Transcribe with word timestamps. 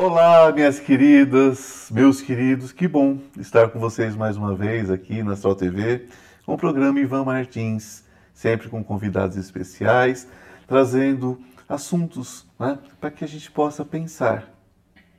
Olá, 0.00 0.52
minhas 0.52 0.78
queridas, 0.78 1.88
meus 1.90 2.22
queridos, 2.22 2.70
que 2.70 2.86
bom 2.86 3.18
estar 3.36 3.68
com 3.68 3.80
vocês 3.80 4.14
mais 4.14 4.36
uma 4.36 4.54
vez 4.54 4.92
aqui 4.92 5.24
na 5.24 5.32
Astral 5.32 5.56
TV 5.56 6.06
com 6.46 6.54
o 6.54 6.56
programa 6.56 7.00
Ivan 7.00 7.24
Martins, 7.24 8.04
sempre 8.32 8.68
com 8.68 8.84
convidados 8.84 9.36
especiais, 9.36 10.28
trazendo 10.68 11.40
assuntos 11.68 12.46
né, 12.60 12.78
para 13.00 13.10
que 13.10 13.24
a 13.24 13.26
gente 13.26 13.50
possa 13.50 13.84
pensar. 13.84 14.48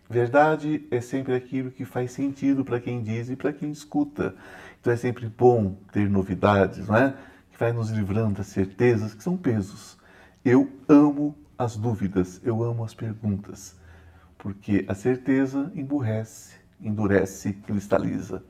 Verdade 0.09 0.87
é 0.89 1.01
sempre 1.01 1.35
aquilo 1.35 1.71
que 1.71 1.83
faz 1.83 2.13
sentido 2.13 2.63
para 2.63 2.79
quem 2.79 3.03
diz 3.03 3.29
e 3.29 3.35
para 3.35 3.51
quem 3.51 3.71
escuta. 3.71 4.33
Então 4.79 4.93
é 4.93 4.95
sempre 4.95 5.27
bom 5.27 5.75
ter 5.91 6.09
novidades, 6.09 6.87
não 6.87 6.95
é? 6.95 7.15
Que 7.51 7.59
vai 7.59 7.73
nos 7.73 7.89
livrando 7.89 8.35
das 8.35 8.47
certezas 8.47 9.13
que 9.13 9.21
são 9.21 9.35
pesos. 9.35 9.97
Eu 10.45 10.69
amo 10.87 11.37
as 11.57 11.75
dúvidas, 11.75 12.39
eu 12.45 12.63
amo 12.63 12.85
as 12.85 12.93
perguntas 12.93 13.77
porque 14.39 14.85
a 14.87 14.95
certeza 14.95 15.71
emburrece, 15.75 16.55
endurece, 16.81 17.53
cristaliza. 17.53 18.41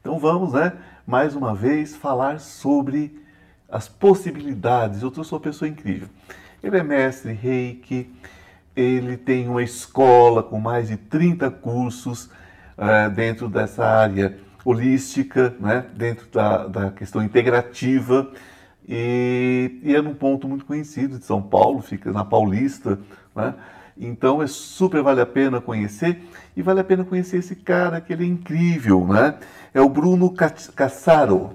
Então 0.00 0.18
vamos, 0.18 0.52
né, 0.52 0.72
mais 1.06 1.34
uma 1.34 1.54
vez 1.54 1.96
falar 1.96 2.40
sobre 2.40 3.24
as 3.68 3.88
possibilidades. 3.88 5.02
Eu 5.02 5.14
sou 5.24 5.38
uma 5.38 5.42
pessoa 5.42 5.68
incrível. 5.68 6.08
Ele 6.62 6.76
é 6.76 6.82
mestre 6.82 7.32
reiki, 7.32 8.12
ele 8.74 9.16
tem 9.16 9.48
uma 9.48 9.62
escola 9.62 10.42
com 10.42 10.58
mais 10.58 10.88
de 10.88 10.96
30 10.96 11.50
cursos 11.50 12.26
uh, 12.26 13.08
dentro 13.14 13.48
dessa 13.48 13.86
área 13.86 14.36
holística, 14.64 15.54
né, 15.60 15.86
dentro 15.94 16.26
da, 16.26 16.66
da 16.66 16.90
questão 16.90 17.22
integrativa, 17.22 18.32
e, 18.88 19.80
e, 19.82 19.94
é 19.94 20.02
num 20.02 20.14
ponto 20.14 20.48
muito 20.48 20.64
conhecido 20.64 21.18
de 21.18 21.24
São 21.24 21.40
Paulo, 21.40 21.80
fica 21.80 22.12
na 22.12 22.24
Paulista, 22.24 22.98
né, 23.34 23.54
então 23.98 24.42
é 24.42 24.46
super 24.46 25.02
vale 25.02 25.20
a 25.20 25.26
pena 25.26 25.60
conhecer 25.60 26.22
e 26.56 26.62
vale 26.62 26.80
a 26.80 26.84
pena 26.84 27.04
conhecer 27.04 27.38
esse 27.38 27.56
cara 27.56 28.00
que 28.00 28.12
ele 28.12 28.24
é 28.24 28.26
incrível, 28.26 29.06
né? 29.06 29.34
É 29.72 29.80
o 29.80 29.88
Bruno 29.88 30.32
Cassaro. 30.32 31.54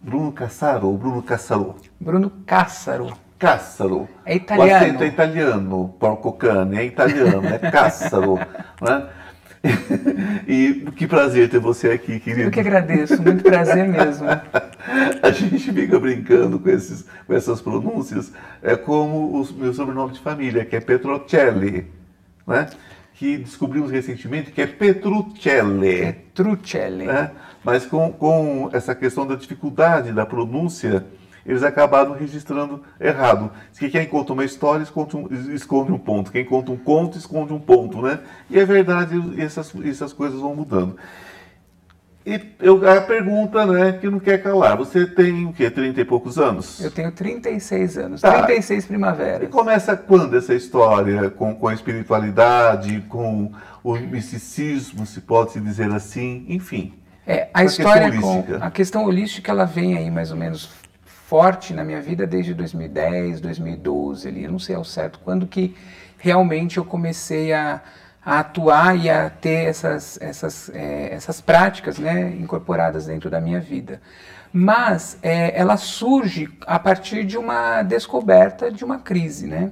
Bruno 0.00 0.32
Cassaro 0.32 0.88
ou 0.88 0.98
Bruno 0.98 1.22
Cassaro? 1.22 1.76
Bruno 2.00 2.30
Cassaro. 2.46 3.12
Cassaro. 3.38 4.08
É 4.24 4.36
italiano. 4.36 4.70
O 4.70 4.76
acento 4.76 5.02
é 5.02 5.06
italiano, 5.06 5.94
porco 5.98 6.32
cane, 6.32 6.78
é 6.78 6.84
italiano, 6.84 7.46
é 7.46 7.58
Cassaro, 7.58 8.36
né? 8.80 9.08
e 10.46 10.90
que 10.96 11.06
prazer 11.06 11.48
ter 11.48 11.58
você 11.58 11.90
aqui, 11.90 12.18
querido. 12.18 12.48
Eu 12.48 12.50
que 12.50 12.60
agradeço, 12.60 13.22
muito 13.22 13.42
prazer 13.44 13.88
mesmo. 13.88 14.26
A 15.22 15.30
gente 15.30 15.72
fica 15.72 15.98
brincando 15.98 16.58
com, 16.58 16.68
esses, 16.68 17.06
com 17.26 17.34
essas 17.34 17.60
pronúncias, 17.60 18.32
é 18.60 18.76
como 18.76 19.40
o 19.40 19.52
meu 19.54 19.72
sobrenome 19.72 20.12
de 20.12 20.20
família, 20.20 20.64
que 20.64 20.74
é 20.74 20.80
Petrocelli, 20.80 21.86
né? 22.46 22.68
que 23.14 23.36
descobrimos 23.36 23.90
recentemente 23.90 24.50
que 24.50 24.60
é 24.60 24.66
Petruccelli. 24.66 26.12
Petruccelli. 26.12 27.06
Né? 27.06 27.30
Mas 27.62 27.86
com, 27.86 28.12
com 28.12 28.68
essa 28.72 28.96
questão 28.96 29.24
da 29.24 29.36
dificuldade 29.36 30.12
da 30.12 30.26
pronúncia, 30.26 31.06
eles 31.44 31.62
acabaram 31.62 32.12
registrando 32.12 32.82
errado. 33.00 33.50
Se 33.72 33.88
quem 33.88 34.06
conta 34.06 34.32
uma 34.32 34.44
história 34.44 34.82
esconde 34.82 35.16
um, 35.16 35.28
esconde 35.54 35.92
um 35.92 35.98
ponto, 35.98 36.30
quem 36.30 36.44
conta 36.44 36.70
um 36.70 36.76
conto 36.76 37.18
esconde 37.18 37.52
um 37.52 37.60
ponto, 37.60 38.00
né? 38.00 38.20
E 38.48 38.58
é 38.58 38.64
verdade, 38.64 39.20
essas, 39.38 39.72
essas 39.84 40.12
coisas 40.12 40.40
vão 40.40 40.54
mudando. 40.54 40.96
E 42.24 42.40
eu, 42.60 42.88
a 42.88 43.00
pergunta, 43.00 43.66
né, 43.66 43.92
que 44.00 44.08
não 44.08 44.20
quer 44.20 44.40
calar, 44.40 44.76
você 44.76 45.04
tem 45.04 45.44
o 45.44 45.52
quê, 45.52 45.68
30 45.68 46.00
e 46.00 46.04
poucos 46.04 46.38
anos? 46.38 46.78
Eu 46.80 46.90
tenho 46.90 47.10
36 47.10 47.98
anos, 47.98 48.20
tá. 48.20 48.44
36 48.44 48.86
primaveras. 48.86 49.42
E 49.42 49.46
começa 49.48 49.96
quando 49.96 50.36
essa 50.36 50.54
história 50.54 51.28
com, 51.30 51.52
com 51.52 51.66
a 51.66 51.74
espiritualidade, 51.74 53.00
com 53.08 53.50
o 53.82 53.94
misticismo, 53.96 55.04
se 55.04 55.20
pode 55.20 55.50
se 55.50 55.60
dizer 55.60 55.90
assim, 55.90 56.46
enfim? 56.48 56.94
É, 57.26 57.48
a, 57.52 57.60
a 57.60 57.64
história 57.64 58.12
com 58.20 58.44
a 58.60 58.70
questão 58.70 59.04
holística, 59.04 59.50
ela 59.50 59.64
vem 59.64 59.96
aí 59.96 60.08
mais 60.08 60.30
ou 60.30 60.36
menos 60.36 60.70
forte 61.32 61.72
na 61.72 61.82
minha 61.82 61.98
vida 61.98 62.26
desde 62.26 62.52
2010, 62.52 63.40
2012, 63.40 64.28
ali, 64.28 64.44
eu 64.44 64.52
não 64.52 64.58
sei 64.58 64.76
ao 64.76 64.84
certo 64.84 65.18
quando 65.24 65.46
que 65.46 65.74
realmente 66.18 66.76
eu 66.76 66.84
comecei 66.84 67.54
a, 67.54 67.80
a 68.22 68.40
atuar 68.40 68.94
e 69.02 69.08
a 69.08 69.30
ter 69.30 69.64
essas, 69.66 70.20
essas, 70.20 70.70
é, 70.74 71.08
essas 71.14 71.40
práticas 71.40 71.98
né, 71.98 72.36
incorporadas 72.38 73.06
dentro 73.06 73.30
da 73.30 73.40
minha 73.40 73.58
vida. 73.60 73.98
Mas 74.52 75.16
é, 75.22 75.58
ela 75.58 75.78
surge 75.78 76.50
a 76.66 76.78
partir 76.78 77.24
de 77.24 77.38
uma 77.38 77.82
descoberta 77.82 78.70
de 78.70 78.84
uma 78.84 78.98
crise. 78.98 79.46
Né? 79.46 79.70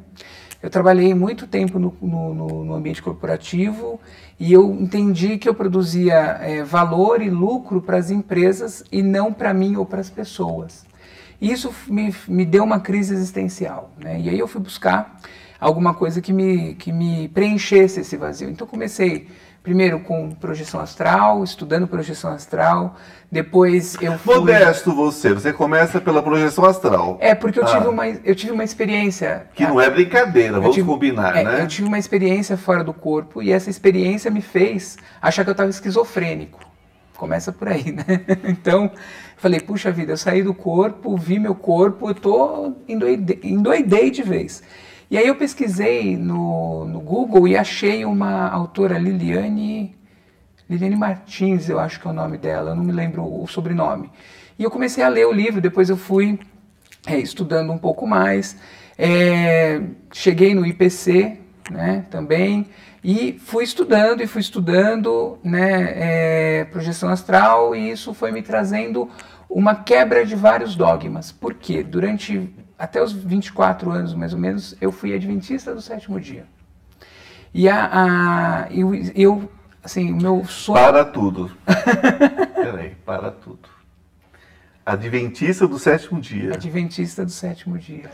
Eu 0.63 0.71
trabalhei 0.71 1.13
muito 1.13 1.47
tempo 1.47 1.79
no, 1.79 1.95
no, 2.01 2.65
no 2.65 2.75
ambiente 2.75 3.03
corporativo 3.03 4.01
e 4.39 4.51
eu 4.51 4.73
entendi 4.81 5.37
que 5.37 5.47
eu 5.47 5.55
produzia 5.55 6.39
é, 6.41 6.63
valor 6.63 7.21
e 7.21 7.29
lucro 7.29 7.83
para 7.83 7.99
as 7.99 8.11
empresas 8.11 8.83
e 8.91 9.03
não 9.03 9.31
para 9.31 9.53
mim 9.53 9.77
ou 9.77 9.85
para 9.85 10.01
as 10.01 10.09
pessoas. 10.09 10.89
Isso 11.41 11.75
me, 11.89 12.15
me 12.29 12.45
deu 12.45 12.65
uma 12.65 12.81
crise 12.81 13.15
existencial. 13.15 13.93
Né? 13.99 14.21
E 14.21 14.29
aí 14.29 14.39
eu 14.39 14.47
fui 14.47 14.61
buscar 14.61 15.19
alguma 15.59 15.95
coisa 15.95 16.21
que 16.21 16.33
me, 16.33 16.75
que 16.75 16.93
me 16.93 17.29
preenchesse 17.29 18.01
esse 18.01 18.17
vazio. 18.17 18.49
Então 18.51 18.67
comecei 18.67 19.29
primeiro 19.63 20.01
com 20.01 20.31
projeção 20.31 20.81
astral, 20.81 21.45
estudando 21.45 21.87
projeção 21.87 22.33
astral, 22.33 22.97
depois 23.31 23.95
eu 24.01 24.19
fui... 24.19 24.37
Modesto 24.37 24.95
você, 24.95 25.35
você 25.35 25.53
começa 25.53 26.01
pela 26.01 26.23
projeção 26.23 26.65
astral. 26.65 27.19
É, 27.21 27.35
porque 27.35 27.59
eu, 27.59 27.65
ah. 27.65 27.67
tive, 27.67 27.89
uma, 27.89 28.09
eu 28.09 28.35
tive 28.35 28.53
uma 28.53 28.65
experiência... 28.65 29.47
Que 29.55 29.67
não 29.67 29.81
é 29.81 29.91
brincadeira, 29.91 30.59
vamos 30.59 30.75
tive, 30.75 30.89
combinar, 30.89 31.37
é, 31.37 31.45
né? 31.45 31.63
Eu 31.63 31.69
tive 31.69 31.87
uma 31.87 31.99
experiência 31.99 32.57
fora 32.57 32.83
do 32.83 32.95
corpo 32.95 33.43
e 33.43 33.53
essa 33.53 33.69
experiência 33.69 34.31
me 34.31 34.41
fez 34.41 34.97
achar 35.21 35.45
que 35.45 35.51
eu 35.51 35.53
estava 35.53 35.69
esquizofrênico. 35.69 36.59
Começa 37.17 37.53
por 37.53 37.69
aí, 37.69 37.93
né? 37.93 38.05
Então, 38.49 38.91
falei, 39.41 39.59
puxa 39.59 39.91
vida, 39.91 40.13
eu 40.13 40.17
saí 40.19 40.43
do 40.43 40.53
corpo, 40.53 41.17
vi 41.17 41.39
meu 41.39 41.55
corpo, 41.55 42.11
eu 42.11 42.15
tô 42.15 42.75
endoidei, 42.87 43.41
endoidei 43.43 44.11
de 44.11 44.23
vez. 44.23 44.63
E 45.11 45.17
aí 45.17 45.27
eu 45.27 45.35
pesquisei 45.35 46.15
no, 46.15 46.85
no 46.85 47.01
Google 47.01 47.49
e 47.49 47.57
achei 47.57 48.05
uma 48.05 48.49
autora, 48.51 48.99
Liliane, 48.99 49.97
Liliane 50.69 50.95
Martins, 50.95 51.71
eu 51.71 51.81
acho 51.81 51.99
que 51.99 52.07
é 52.07 52.11
o 52.11 52.13
nome 52.13 52.37
dela, 52.37 52.73
eu 52.73 52.77
não 52.77 52.85
me 52.85 52.93
lembro 52.93 53.25
o 53.25 53.47
sobrenome. 53.49 54.11
E 54.59 54.63
eu 54.63 54.71
comecei 54.71 55.03
a 55.03 55.09
ler 55.09 55.27
o 55.27 55.33
livro, 55.33 55.59
depois 55.59 55.89
eu 55.89 55.97
fui 55.97 56.39
é, 57.07 57.17
estudando 57.17 57.73
um 57.73 57.79
pouco 57.79 58.07
mais. 58.07 58.59
É, 58.99 59.81
cheguei 60.13 60.55
no 60.55 60.67
IPC 60.67 61.39
né, 61.71 62.05
também, 62.11 62.67
e 63.03 63.39
fui 63.39 63.65
estudando 63.65 64.23
e 64.23 64.27
fui 64.27 64.41
estudando 64.41 65.39
né, 65.43 66.61
é, 66.61 66.65
projeção 66.67 67.09
astral 67.09 67.75
e 67.75 67.91
isso 67.91 68.13
foi 68.13 68.31
me 68.31 68.43
trazendo 68.43 69.09
uma 69.49 69.75
quebra 69.75 70.25
de 70.25 70.37
vários 70.37 70.77
dogmas. 70.77 71.33
Por 71.33 71.55
quê? 71.55 71.83
Durante 71.83 72.55
até 72.79 73.03
os 73.03 73.13
24 73.13 73.91
anos, 73.91 74.15
mais 74.15 74.33
ou 74.33 74.39
menos, 74.39 74.77
eu 74.81 74.93
fui 74.93 75.15
adventista 75.15 75.75
do 75.75 75.81
sétimo 75.81 76.21
dia. 76.21 76.47
E 77.53 77.69
a, 77.69 77.91
a 77.93 78.73
eu, 78.73 78.93
eu, 79.15 79.51
assim, 79.83 80.13
o 80.13 80.17
meu 80.17 80.45
sonho... 80.45 80.79
Para 80.79 81.05
tudo. 81.05 81.51
Peraí, 82.55 82.95
para 83.05 83.31
tudo. 83.31 83.69
Adventista 84.87 85.67
do 85.67 85.79
sétimo 85.79 86.21
dia. 86.21 86.55
Adventista 86.55 87.25
do 87.25 87.31
sétimo 87.31 87.77
dia. 87.77 88.11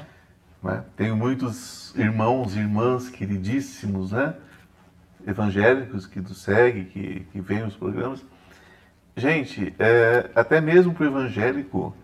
Né? 0.63 0.83
Tenho 0.97 1.17
muitos 1.17 1.95
irmãos 1.97 2.57
e 2.57 2.59
irmãs 2.59 3.09
queridíssimos, 3.09 4.13
né? 4.13 4.35
Evangélicos 5.27 6.07
que 6.07 6.21
nos 6.21 6.43
seguem, 6.43 6.85
que, 6.85 7.27
que 7.33 7.41
veem 7.41 7.65
os 7.65 7.77
programas. 7.77 8.25
Gente, 9.17 9.75
é, 9.79 10.31
até 10.35 10.61
mesmo 10.61 10.95
para 10.95 11.05
o 11.05 11.07
evangélico 11.09 11.95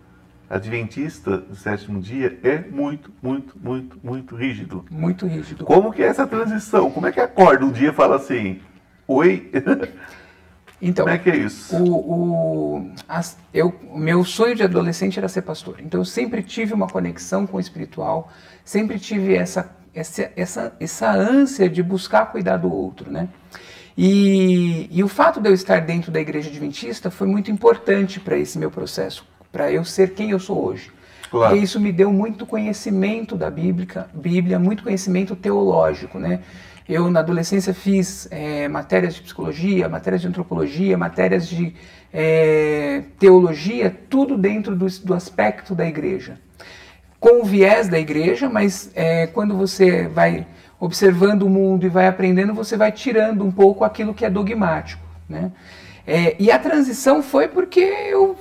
adventista 0.48 1.39
do 1.39 1.54
sétimo 1.54 2.01
dia 2.01 2.39
é 2.42 2.59
muito, 2.59 3.10
muito, 3.22 3.57
muito, 3.59 3.98
muito 4.03 4.36
rígido. 4.36 4.84
Muito 4.91 5.27
rígido. 5.27 5.65
Como 5.65 5.92
que 5.92 6.03
é 6.03 6.07
essa 6.07 6.27
transição? 6.27 6.91
Como 6.91 7.07
é 7.07 7.13
que 7.13 7.21
acorda 7.21 7.65
um 7.65 7.72
dia 7.72 7.91
e 7.91 7.92
fala 7.92 8.16
assim, 8.16 8.60
oi? 9.07 9.51
Então, 10.84 11.04
Como 11.04 11.15
é 11.15 11.18
que 11.21 11.30
é 11.30 11.36
isso? 11.36 11.77
O, 11.77 11.95
o, 12.77 12.91
as, 13.09 13.39
eu, 13.54 13.72
meu 13.95 14.25
sonho 14.25 14.57
de 14.57 14.65
adolescente 14.65 15.16
era 15.16 15.28
ser 15.28 15.42
pastor. 15.42 15.77
Então 15.78 16.01
eu 16.01 16.04
sempre 16.04 16.42
tive 16.42 16.75
uma 16.75 16.89
conexão 16.89 17.47
com 17.47 17.59
o 17.59 17.60
espiritual, 17.60 18.33
sempre 18.65 18.98
tive 18.98 19.33
essa 19.33 19.71
essa, 19.94 20.30
essa, 20.36 20.77
essa 20.80 21.10
ânsia 21.10 21.68
de 21.68 21.83
buscar 21.83 22.27
cuidar 22.27 22.56
do 22.56 22.72
outro, 22.72 23.10
né? 23.10 23.28
E, 23.97 24.89
e 24.91 25.03
o 25.04 25.09
fato 25.09 25.41
de 25.41 25.50
eu 25.50 25.54
estar 25.54 25.80
dentro 25.80 26.10
da 26.10 26.21
igreja 26.21 26.48
adventista 26.48 27.10
foi 27.10 27.27
muito 27.27 27.50
importante 27.50 28.18
para 28.18 28.36
esse 28.39 28.59
meu 28.59 28.71
processo, 28.71 29.27
para 29.50 29.71
eu 29.71 29.84
ser 29.84 30.15
quem 30.15 30.30
eu 30.30 30.39
sou 30.39 30.65
hoje. 30.65 30.91
Claro. 31.30 31.56
E 31.56 31.62
isso 31.62 31.78
me 31.78 31.92
deu 31.92 32.12
muito 32.12 32.47
conhecimento 32.47 33.36
da 33.36 33.50
Bíblia, 33.50 34.06
Bíblia 34.15 34.59
muito 34.59 34.83
conhecimento 34.83 35.36
teológico, 35.36 36.18
né? 36.18 36.41
Eu, 36.89 37.10
na 37.10 37.21
adolescência, 37.21 37.72
fiz 37.72 38.28
é, 38.30 38.66
matérias 38.68 39.15
de 39.15 39.22
psicologia, 39.22 39.89
matérias 39.89 40.21
de 40.21 40.28
antropologia, 40.28 40.98
matérias 40.98 41.48
de 41.48 41.74
é, 42.12 43.04
teologia, 43.18 43.94
tudo 44.10 44.36
dentro 44.36 44.74
do, 44.74 44.86
do 44.86 45.15
aspecto 45.15 45.74
da 45.74 45.86
igreja 45.86 46.39
com 47.22 47.41
o 47.41 47.45
viés 47.45 47.86
da 47.86 48.01
igreja, 48.01 48.51
mas 48.51 48.91
é, 48.97 49.28
quando 49.28 49.57
você 49.57 50.09
vai 50.09 50.45
observando 50.80 51.45
o 51.45 51.48
mundo 51.48 51.86
e 51.86 51.89
vai 51.89 52.09
aprendendo, 52.09 52.53
você 52.53 52.77
vai 52.77 52.91
tirando 52.91 53.45
um 53.45 53.53
pouco 53.53 53.84
aquilo 53.84 54.13
que 54.13 54.24
é 54.24 54.28
dogmático. 54.28 55.01
Né? 55.28 55.53
É, 56.04 56.34
e 56.36 56.51
a 56.51 56.59
transição 56.59 57.22
foi 57.22 57.47
porque 57.47 57.78
eu, 57.78 58.36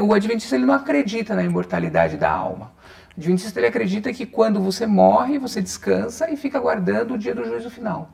o 0.00 0.14
Adventista 0.14 0.56
ele 0.56 0.64
não 0.64 0.72
acredita 0.72 1.34
na 1.34 1.44
imortalidade 1.44 2.16
da 2.16 2.30
alma. 2.30 2.72
O 3.14 3.20
Adventista 3.20 3.60
ele 3.60 3.66
acredita 3.66 4.10
que 4.10 4.24
quando 4.24 4.58
você 4.58 4.86
morre, 4.86 5.38
você 5.38 5.60
descansa 5.60 6.30
e 6.30 6.36
fica 6.38 6.56
aguardando 6.56 7.12
o 7.12 7.18
dia 7.18 7.34
do 7.34 7.44
juízo 7.44 7.68
final. 7.68 8.10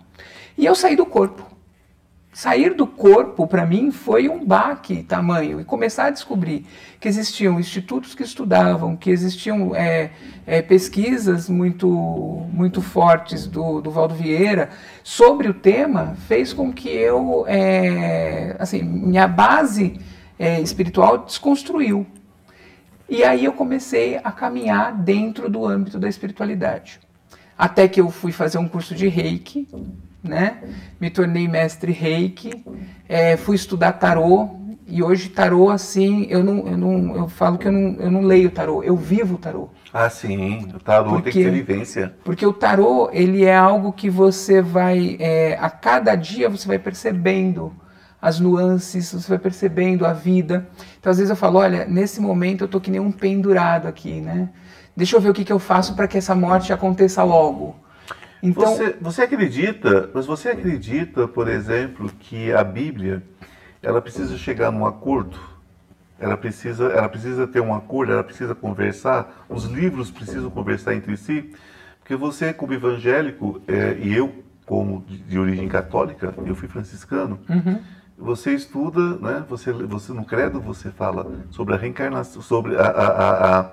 E 0.59 0.67
eu 0.67 0.75
saí 0.75 0.97
do 0.97 1.07
corpo 1.07 1.54
sair 2.35 2.75
do 2.75 2.85
corpo 2.85 3.47
para 3.47 3.65
mim 3.65 3.93
foi 3.93 4.29
um 4.29 4.45
baque 4.45 5.05
tamanho 5.05 5.61
e 5.61 5.65
começar 5.65 6.07
a 6.07 6.11
descobrir 6.11 6.67
que 6.99 7.07
existiam 7.07 7.61
institutos 7.61 8.13
que 8.13 8.25
estudavam, 8.25 8.97
que 8.97 9.09
existiam 9.09 9.73
é, 9.75 10.11
é, 10.45 10.61
pesquisas 10.61 11.49
muito 11.49 11.89
muito 12.53 12.83
fortes 12.83 13.47
do, 13.47 13.81
do 13.81 13.89
Valdo 13.89 14.17
Vieira 14.17 14.71
sobre 15.05 15.49
o 15.49 15.55
tema 15.55 16.17
fez 16.27 16.53
com 16.53 16.73
que 16.73 16.89
eu 16.89 17.45
é, 17.47 18.57
assim 18.59 18.83
minha 18.83 19.29
base 19.29 20.01
é, 20.37 20.61
espiritual 20.61 21.19
desconstruiu. 21.19 22.05
E 23.09 23.23
aí 23.23 23.45
eu 23.45 23.53
comecei 23.53 24.19
a 24.25 24.33
caminhar 24.33 24.93
dentro 24.93 25.49
do 25.49 25.65
âmbito 25.65 26.01
da 26.01 26.09
espiritualidade. 26.09 26.99
Até 27.57 27.87
que 27.87 28.01
eu 28.01 28.11
fui 28.11 28.33
fazer 28.33 28.59
um 28.59 28.67
curso 28.67 28.93
de 28.93 29.07
Reiki 29.07 29.69
né? 30.25 30.63
Me 30.99 31.11
tornei 31.11 31.47
mestre 31.47 31.93
reiki, 31.93 32.65
é, 33.07 33.37
fui 33.37 33.55
estudar 33.55 33.93
tarô 33.93 34.57
e 34.87 35.03
hoje 35.03 35.29
tarô 35.29 35.71
assim, 35.71 36.27
eu 36.29 36.43
não, 36.43 36.67
eu 36.67 36.77
não, 36.77 37.17
eu 37.17 37.29
falo 37.29 37.59
que 37.59 37.69
eu 37.69 37.73
não, 37.73 37.97
eu 38.01 38.11
não 38.11 38.23
leio 38.23 38.51
tarô, 38.51 38.83
eu 38.83 38.97
vivo 38.97 39.37
tarô. 39.37 39.69
Ah, 39.93 40.09
sim, 40.11 40.67
o 40.75 40.81
tarô 40.81 41.11
porque, 41.11 41.31
tem 41.31 41.33
que 41.33 41.45
ter 41.45 41.51
vivência. 41.51 42.15
Porque 42.25 42.47
o 42.47 42.53
tarô 42.53 43.11
ele 43.13 43.45
é 43.45 43.55
algo 43.55 43.93
que 43.93 44.09
você 44.09 44.61
vai, 44.63 45.17
é, 45.21 45.59
a 45.61 45.69
cada 45.69 46.15
dia 46.17 46.49
você 46.49 46.67
vai 46.67 46.79
percebendo 46.79 47.73
as 48.21 48.41
nuances, 48.41 49.13
você 49.13 49.29
vai 49.29 49.39
percebendo 49.39 50.07
a 50.07 50.13
vida. 50.13 50.67
Então 50.99 51.11
às 51.11 51.19
vezes 51.19 51.31
eu 51.31 51.37
falo, 51.37 51.59
olha, 51.59 51.85
nesse 51.85 52.21
momento 52.21 52.65
eu 52.65 52.69
tô 52.69 52.81
que 52.81 52.91
nem 52.91 53.01
um 53.01 53.13
pendurado 53.13 53.87
aqui, 53.87 54.21
né? 54.21 54.49
Deixa 54.97 55.17
eu 55.17 55.21
ver 55.21 55.29
o 55.29 55.35
que, 55.35 55.45
que 55.45 55.53
eu 55.53 55.59
faço 55.59 55.95
para 55.95 56.09
que 56.09 56.17
essa 56.17 56.35
morte 56.35 56.73
aconteça 56.73 57.23
logo. 57.23 57.77
Então, 58.45 58.77
você, 58.77 58.97
você 59.01 59.23
acredita, 59.23 60.11
mas 60.13 60.27
você 60.27 60.51
acredita, 60.51 61.27
por 61.27 61.49
exemplo, 61.49 62.11
que 62.21 62.53
a 62.53 62.63
Bíblia 62.63 63.23
ela 63.83 64.03
precisa 64.03 64.37
chegar 64.37 64.71
num 64.71 64.87
acordo? 64.87 65.39
Ela 66.19 66.37
precisa, 66.37 66.89
ela 66.89 67.09
precisa 67.09 67.47
ter 67.47 67.61
um 67.61 67.75
acordo, 67.75 68.13
ela 68.13 68.23
precisa 68.23 68.55
conversar, 68.55 69.47
os 69.49 69.65
livros 69.65 70.11
precisam 70.11 70.51
conversar 70.51 70.95
entre 70.95 71.17
si, 71.17 71.51
porque 72.01 72.15
você, 72.15 72.53
como 72.53 72.75
evangélico, 72.75 73.63
é, 73.67 73.97
e 73.99 74.15
eu, 74.15 74.45
como 74.67 75.03
de, 75.09 75.17
de, 75.19 75.39
origem 75.39 75.67
católica, 75.67 76.35
eu 76.45 76.55
fui 76.55 76.69
franciscano, 76.69 77.39
uhum. 77.49 77.81
você 78.17 78.53
estuda, 78.55 79.17
né, 79.17 79.45
você, 79.49 79.73
você 79.73 80.13
no 80.13 80.25
credo 80.25 80.61
você 80.61 80.91
fala 80.91 81.27
sobre 81.51 81.75
a 81.75 81.79
reencarnação, 81.79 82.43
sobre 82.43 82.77
a, 82.77 82.83
a, 82.83 83.07
a, 83.07 83.61
a 83.61 83.71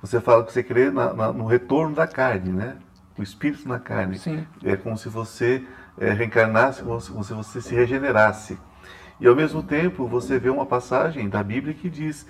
você 0.00 0.20
fala 0.20 0.44
que 0.44 0.52
você 0.52 0.62
crê 0.62 0.90
na, 0.90 1.12
na, 1.12 1.32
no 1.32 1.44
retorno 1.44 1.94
da 1.94 2.06
carne, 2.06 2.50
né? 2.50 2.76
O 3.18 3.22
espírito 3.22 3.68
na 3.68 3.78
carne. 3.78 4.18
Sim. 4.18 4.46
É 4.64 4.76
como 4.76 4.96
se 4.96 5.08
você 5.08 5.62
é, 5.98 6.12
reencarnasse, 6.12 6.82
como 6.82 7.00
se, 7.00 7.10
como 7.10 7.24
se 7.24 7.32
você 7.32 7.60
se 7.60 7.74
regenerasse. 7.74 8.58
E 9.20 9.26
ao 9.26 9.36
mesmo 9.36 9.62
tempo 9.62 10.06
você 10.06 10.38
vê 10.38 10.50
uma 10.50 10.66
passagem 10.66 11.28
da 11.28 11.42
Bíblia 11.42 11.74
que 11.74 11.88
diz 11.88 12.26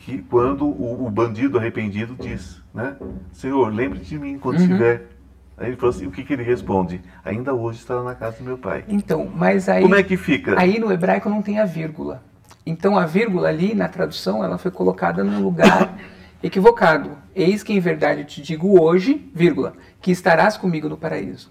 que 0.00 0.18
quando 0.18 0.66
o, 0.66 1.06
o 1.06 1.10
bandido 1.10 1.58
arrependido 1.58 2.14
diz, 2.18 2.62
né, 2.74 2.96
Senhor, 3.32 3.72
lembre 3.72 4.00
de 4.00 4.18
mim 4.18 4.38
quando 4.38 4.56
uhum. 4.56 4.62
estiver. 4.62 5.08
Aí 5.56 5.68
ele 5.68 5.76
falou 5.76 5.94
assim, 5.94 6.06
o 6.06 6.10
que, 6.10 6.22
que 6.22 6.34
ele 6.34 6.42
responde? 6.42 7.00
Ainda 7.24 7.54
hoje 7.54 7.78
estará 7.78 8.02
na 8.02 8.14
casa 8.14 8.36
do 8.36 8.44
meu 8.44 8.58
pai. 8.58 8.84
Então, 8.86 9.30
mas 9.34 9.66
aí... 9.66 9.80
Como 9.80 9.94
é 9.94 10.02
que 10.02 10.18
fica? 10.18 10.60
Aí 10.60 10.78
no 10.78 10.92
hebraico 10.92 11.30
não 11.30 11.40
tem 11.40 11.58
a 11.58 11.64
vírgula. 11.64 12.22
Então 12.66 12.98
a 12.98 13.06
vírgula 13.06 13.48
ali 13.48 13.74
na 13.74 13.88
tradução 13.88 14.44
ela 14.44 14.58
foi 14.58 14.70
colocada 14.70 15.24
num 15.24 15.40
lugar 15.40 15.96
equivocado. 16.46 17.18
Eis 17.34 17.62
que 17.62 17.72
em 17.72 17.80
verdade 17.80 18.24
te 18.24 18.40
digo 18.40 18.80
hoje, 18.80 19.30
vírgula, 19.34 19.74
que 20.00 20.10
estarás 20.10 20.56
comigo 20.56 20.88
no 20.88 20.96
paraíso. 20.96 21.50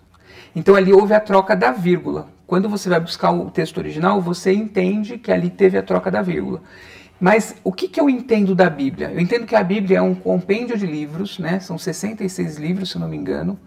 Então 0.55 0.75
ali 0.75 0.93
houve 0.93 1.13
a 1.13 1.19
troca 1.19 1.55
da 1.55 1.71
vírgula. 1.71 2.29
Quando 2.47 2.69
você 2.69 2.89
vai 2.89 2.99
buscar 2.99 3.31
o 3.31 3.49
texto 3.49 3.77
original, 3.77 4.21
você 4.21 4.53
entende 4.53 5.17
que 5.17 5.31
ali 5.31 5.49
teve 5.49 5.77
a 5.77 5.83
troca 5.83 6.09
da 6.09 6.21
vírgula. 6.21 6.61
Mas 7.19 7.55
o 7.63 7.71
que, 7.71 7.87
que 7.87 7.99
eu 7.99 8.09
entendo 8.09 8.53
da 8.53 8.69
Bíblia? 8.69 9.09
Eu 9.11 9.19
entendo 9.19 9.45
que 9.45 9.55
a 9.55 9.63
Bíblia 9.63 9.99
é 9.99 10.01
um 10.01 10.13
compêndio 10.13 10.77
de 10.77 10.85
livros, 10.85 11.39
né? 11.39 11.59
são 11.59 11.77
66 11.77 12.57
livros, 12.57 12.91
se 12.91 12.99
não 12.99 13.07
me 13.07 13.15
engano, 13.15 13.57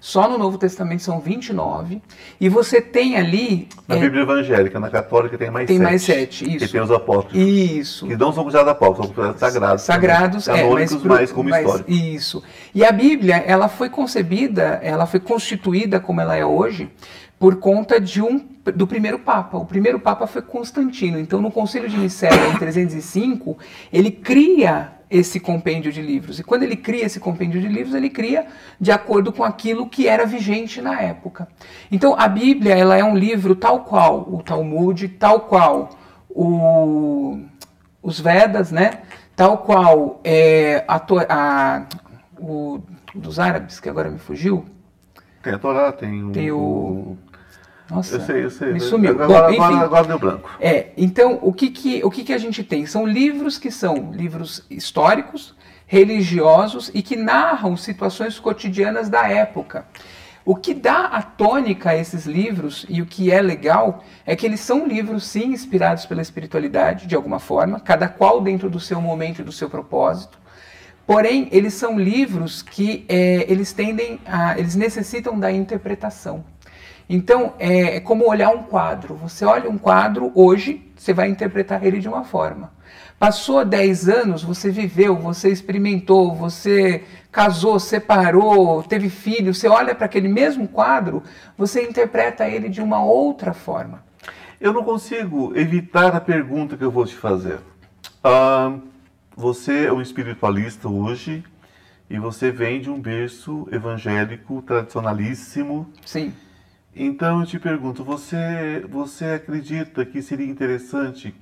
só 0.00 0.28
no 0.28 0.38
Novo 0.38 0.58
Testamento 0.58 1.02
são 1.02 1.20
29. 1.20 2.00
E 2.40 2.48
você 2.48 2.80
tem 2.80 3.16
ali. 3.16 3.68
Na 3.86 3.96
é, 3.96 4.00
Bíblia 4.00 4.22
evangélica, 4.22 4.78
na 4.78 4.90
católica 4.90 5.36
tem 5.36 5.50
mais 5.50 5.66
tem 5.66 5.78
sete. 5.78 5.84
Tem 5.84 5.90
mais 5.92 6.02
sete, 6.02 6.56
isso. 6.56 6.64
E 6.64 6.68
tem 6.68 6.80
os 6.80 6.90
apóstolos. 6.90 7.36
Isso. 7.36 8.06
Que 8.06 8.16
não 8.16 8.32
são 8.32 8.44
considerados 8.44 8.72
apóstolos, 8.72 9.14
são 9.14 9.38
sagrados. 9.38 9.82
Sagrados, 9.82 10.44
também. 10.44 10.62
é. 10.62 10.68
Mas, 10.68 11.02
mais 11.02 11.32
como 11.32 11.54
história. 11.54 11.84
Isso. 11.88 12.42
E 12.74 12.84
a 12.84 12.92
Bíblia, 12.92 13.36
ela 13.36 13.68
foi 13.68 13.88
concebida, 13.88 14.78
ela 14.82 15.06
foi 15.06 15.20
constituída 15.20 15.98
como 15.98 16.20
ela 16.20 16.36
é 16.36 16.44
hoje, 16.44 16.90
por 17.38 17.56
conta 17.56 18.00
de 18.00 18.22
um 18.22 18.44
do 18.74 18.86
primeiro 18.86 19.18
papa. 19.18 19.56
O 19.56 19.64
primeiro 19.64 19.98
papa 19.98 20.26
foi 20.26 20.42
Constantino. 20.42 21.18
Então, 21.18 21.40
no 21.40 21.50
Concílio 21.50 21.88
de 21.88 21.96
Nicéia, 21.96 22.48
em 22.54 22.58
305, 22.58 23.56
ele 23.92 24.10
cria 24.10 24.97
esse 25.10 25.40
compêndio 25.40 25.92
de 25.92 26.02
livros. 26.02 26.38
E 26.38 26.44
quando 26.44 26.62
ele 26.62 26.76
cria 26.76 27.04
esse 27.04 27.18
compêndio 27.18 27.60
de 27.60 27.68
livros, 27.68 27.94
ele 27.94 28.10
cria 28.10 28.46
de 28.80 28.90
acordo 28.90 29.32
com 29.32 29.44
aquilo 29.44 29.88
que 29.88 30.06
era 30.06 30.26
vigente 30.26 30.80
na 30.80 31.00
época. 31.00 31.48
Então, 31.90 32.14
a 32.18 32.28
Bíblia 32.28 32.76
ela 32.76 32.96
é 32.96 33.04
um 33.04 33.16
livro 33.16 33.54
tal 33.54 33.84
qual 33.84 34.28
o 34.32 34.42
Talmud, 34.42 35.08
tal 35.08 35.40
qual 35.40 35.90
o, 36.28 37.40
os 38.02 38.20
Vedas, 38.20 38.70
né? 38.70 39.02
tal 39.38 39.58
qual 39.58 40.20
é, 40.24 40.84
a, 40.88 41.00
a, 41.28 41.86
o 42.40 42.80
dos 43.14 43.38
árabes, 43.38 43.78
que 43.78 43.88
agora 43.88 44.10
me 44.10 44.18
fugiu. 44.18 44.64
Tem 45.42 45.54
a 45.54 45.58
Torá, 45.58 45.92
tem 45.92 46.24
o, 46.24 46.32
tem 46.32 46.50
o 46.50 47.16
nossa, 47.90 48.16
eu 48.16 48.20
sei, 48.20 48.44
eu 48.44 48.50
sei. 48.50 48.72
Me 48.72 48.80
sumiu. 48.80 49.12
Agora, 49.12 49.46
Bom, 49.46 49.50
enfim, 49.50 49.62
agora, 49.62 49.84
agora 49.84 50.06
deu 50.06 50.18
branco. 50.18 50.50
É, 50.60 50.88
então, 50.96 51.38
o 51.40 51.52
que 51.52 51.70
que, 51.70 52.04
o 52.04 52.10
que 52.10 52.22
que 52.24 52.32
a 52.32 52.38
gente 52.38 52.62
tem? 52.62 52.84
São 52.84 53.06
livros 53.06 53.58
que 53.58 53.70
são 53.70 54.12
livros 54.12 54.64
históricos, 54.68 55.54
religiosos 55.86 56.90
e 56.92 57.00
que 57.00 57.16
narram 57.16 57.76
situações 57.76 58.38
cotidianas 58.38 59.08
da 59.08 59.26
época. 59.26 59.86
O 60.44 60.54
que 60.54 60.72
dá 60.72 61.06
a 61.06 61.22
tônica 61.22 61.90
a 61.90 61.96
esses 61.96 62.24
livros 62.26 62.86
e 62.88 63.02
o 63.02 63.06
que 63.06 63.30
é 63.30 63.40
legal 63.40 64.02
é 64.24 64.34
que 64.34 64.46
eles 64.46 64.60
são 64.60 64.86
livros, 64.86 65.24
sim, 65.24 65.52
inspirados 65.52 66.06
pela 66.06 66.22
espiritualidade, 66.22 67.06
de 67.06 67.14
alguma 67.14 67.38
forma, 67.38 67.80
cada 67.80 68.08
qual 68.08 68.40
dentro 68.40 68.70
do 68.70 68.80
seu 68.80 69.00
momento 69.00 69.40
e 69.40 69.44
do 69.44 69.52
seu 69.52 69.68
propósito. 69.68 70.38
Porém, 71.06 71.48
eles 71.52 71.72
são 71.74 71.98
livros 71.98 72.60
que 72.60 73.04
é, 73.08 73.50
eles 73.50 73.72
tendem 73.72 74.20
a, 74.26 74.58
eles 74.58 74.74
necessitam 74.74 75.38
da 75.38 75.50
interpretação. 75.50 76.44
Então, 77.08 77.54
é, 77.58 77.96
é 77.96 78.00
como 78.00 78.28
olhar 78.28 78.50
um 78.50 78.62
quadro. 78.64 79.14
Você 79.14 79.44
olha 79.44 79.70
um 79.70 79.78
quadro 79.78 80.30
hoje, 80.34 80.82
você 80.96 81.12
vai 81.12 81.28
interpretar 81.28 81.84
ele 81.84 81.98
de 81.98 82.08
uma 82.08 82.24
forma. 82.24 82.70
Passou 83.18 83.64
10 83.64 84.08
anos, 84.08 84.42
você 84.44 84.70
viveu, 84.70 85.16
você 85.16 85.50
experimentou, 85.50 86.34
você 86.34 87.02
casou, 87.32 87.80
separou, 87.80 88.82
teve 88.82 89.10
filho, 89.10 89.52
você 89.52 89.66
olha 89.66 89.94
para 89.94 90.06
aquele 90.06 90.28
mesmo 90.28 90.68
quadro, 90.68 91.22
você 91.56 91.82
interpreta 91.82 92.48
ele 92.48 92.68
de 92.68 92.80
uma 92.80 93.02
outra 93.02 93.52
forma. 93.52 94.04
Eu 94.60 94.72
não 94.72 94.84
consigo 94.84 95.52
evitar 95.56 96.14
a 96.14 96.20
pergunta 96.20 96.76
que 96.76 96.84
eu 96.84 96.90
vou 96.90 97.06
te 97.06 97.14
fazer. 97.14 97.58
Ah, 98.22 98.76
você 99.36 99.86
é 99.86 99.92
um 99.92 100.02
espiritualista 100.02 100.88
hoje 100.88 101.44
e 102.10 102.18
você 102.18 102.50
vem 102.50 102.80
de 102.80 102.90
um 102.90 103.00
berço 103.00 103.68
evangélico 103.70 104.62
tradicionalíssimo. 104.62 105.92
Sim. 106.04 106.32
Então 107.00 107.38
eu 107.38 107.46
te 107.46 107.60
pergunto, 107.60 108.02
você, 108.02 108.84
você 108.90 109.26
acredita 109.26 110.04
que 110.04 110.20
seria 110.20 110.46
interessante 110.46 111.32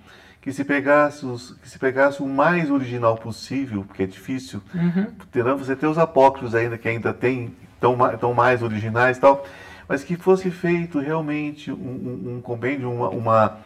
que 0.43 0.53
se 0.53 0.63
pegasse, 0.63 1.25
os, 1.25 1.57
que 1.63 1.69
se 1.69 1.79
pegasse 1.79 2.23
o 2.23 2.27
mais 2.27 2.71
original 2.71 3.17
possível, 3.17 3.83
porque 3.83 4.03
é 4.03 4.07
difícil, 4.07 4.61
uhum. 4.75 5.07
terão, 5.33 5.57
você 5.57 5.75
tem 5.75 5.89
os 5.89 5.97
apócrifos 5.97 6.55
ainda 6.55 6.77
que 6.77 6.87
ainda 6.87 7.13
tem, 7.15 7.57
tão, 7.81 7.97
tão 8.21 8.35
mais 8.35 8.63
originais 8.63 9.17
e 9.17 9.21
tal, 9.21 9.47
mas 9.89 10.05
que 10.05 10.15
fosse 10.15 10.51
feito 10.51 10.99
realmente 10.99 11.73
um, 11.73 11.75
um, 11.75 12.37
um 12.37 12.41
compêndio, 12.43 12.93
uma, 12.93 13.09
uma, 13.09 13.59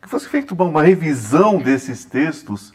que 0.00 0.08
fosse 0.08 0.28
feito 0.28 0.54
uma, 0.54 0.64
uma 0.66 0.82
revisão 0.84 1.58
desses 1.58 2.04
textos, 2.04 2.72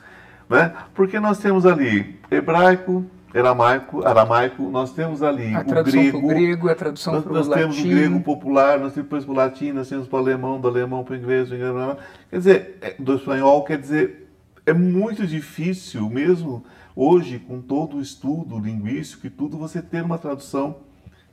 né? 0.49 0.73
porque 0.93 1.17
nós 1.17 1.39
temos 1.39 1.65
ali 1.65 2.19
hebraico, 2.29 3.05
aramaico, 3.39 4.05
aramaico, 4.05 4.63
nós 4.69 4.93
temos 4.93 5.23
ali 5.23 5.55
a 5.55 5.61
o 5.61 5.83
grego, 5.83 6.27
grego, 6.27 6.69
a 6.69 6.75
tradução 6.75 7.13
nós, 7.13 7.25
nós 7.25 7.47
temos 7.47 7.79
o 7.79 7.83
grego 7.83 8.19
popular, 8.21 8.79
nós 8.79 8.93
temos 8.93 9.09
depois 9.09 9.27
o 9.27 9.33
latim, 9.33 9.71
nós 9.71 9.89
temos 9.89 10.11
o 10.11 10.17
alemão, 10.17 10.59
do 10.59 10.67
alemão 10.67 11.03
para 11.03 11.13
o 11.13 11.17
inglês, 11.17 11.49
do 11.49 11.55
inglês, 11.55 11.97
quer 12.29 12.37
dizer, 12.37 12.77
é, 12.81 12.95
do 12.99 13.15
espanhol, 13.15 13.63
quer 13.63 13.79
dizer, 13.79 14.29
é 14.65 14.73
muito 14.73 15.25
difícil 15.25 16.09
mesmo 16.09 16.63
hoje 16.95 17.39
com 17.39 17.59
todo 17.59 17.97
o 17.97 18.01
estudo 18.01 18.59
linguístico 18.59 19.27
e 19.27 19.29
tudo 19.29 19.57
você 19.57 19.81
ter 19.81 20.03
uma 20.03 20.17
tradução 20.17 20.77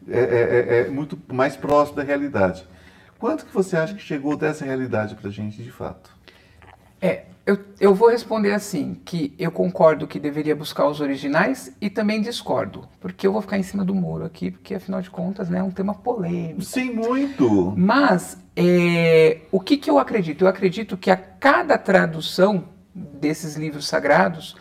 é, 0.09 0.19
é, 0.19 0.79
é, 0.79 0.81
é 0.81 0.91
muito 0.91 1.19
mais 1.33 1.57
próximo 1.57 1.97
da 1.97 2.03
realidade. 2.03 2.67
Quanto 3.19 3.45
que 3.45 3.53
você 3.53 3.77
acha 3.77 3.95
que 3.95 4.01
chegou 4.01 4.35
dessa 4.35 4.65
realidade 4.65 5.15
para 5.15 5.29
a 5.29 5.33
gente 5.33 5.63
de 5.63 5.71
fato? 5.71 6.11
É, 7.01 7.25
eu, 7.47 7.59
eu 7.81 7.95
vou 7.95 8.11
responder 8.11 8.53
assim, 8.53 9.01
que 9.05 9.35
eu 9.39 9.51
concordo 9.51 10.07
que 10.07 10.21
deveria 10.21 10.55
buscar 10.55 10.87
os 10.87 11.01
originais 11.01 11.75
e 11.81 11.91
também 11.91 12.21
discordo, 12.21 12.87
porque 13.01 13.27
eu 13.27 13.33
vou 13.33 13.41
ficar 13.41 13.59
em 13.59 13.63
cima 13.63 13.85
do 13.85 13.95
muro 13.95 14.25
aqui, 14.25 14.51
porque 14.51 14.75
afinal 14.75 15.01
de 15.01 15.11
contas 15.11 15.49
né, 15.49 15.59
é 15.59 15.63
um 15.63 15.71
tema 15.71 15.95
polêmico. 15.95 16.63
Sim, 16.63 16.93
muito! 16.93 17.75
Mas 17.77 18.39
é, 18.55 19.39
o 19.51 19.59
que, 19.59 19.77
que 19.77 19.91
eu 19.91 19.99
acredito? 19.99 20.45
Eu 20.45 20.49
acredito 20.49 20.97
que 20.97 21.11
a 21.11 21.17
cada 21.17 21.77
tradução 21.77 22.65
desses 22.95 23.57
livros 23.57 23.89
sagrados 23.89 24.55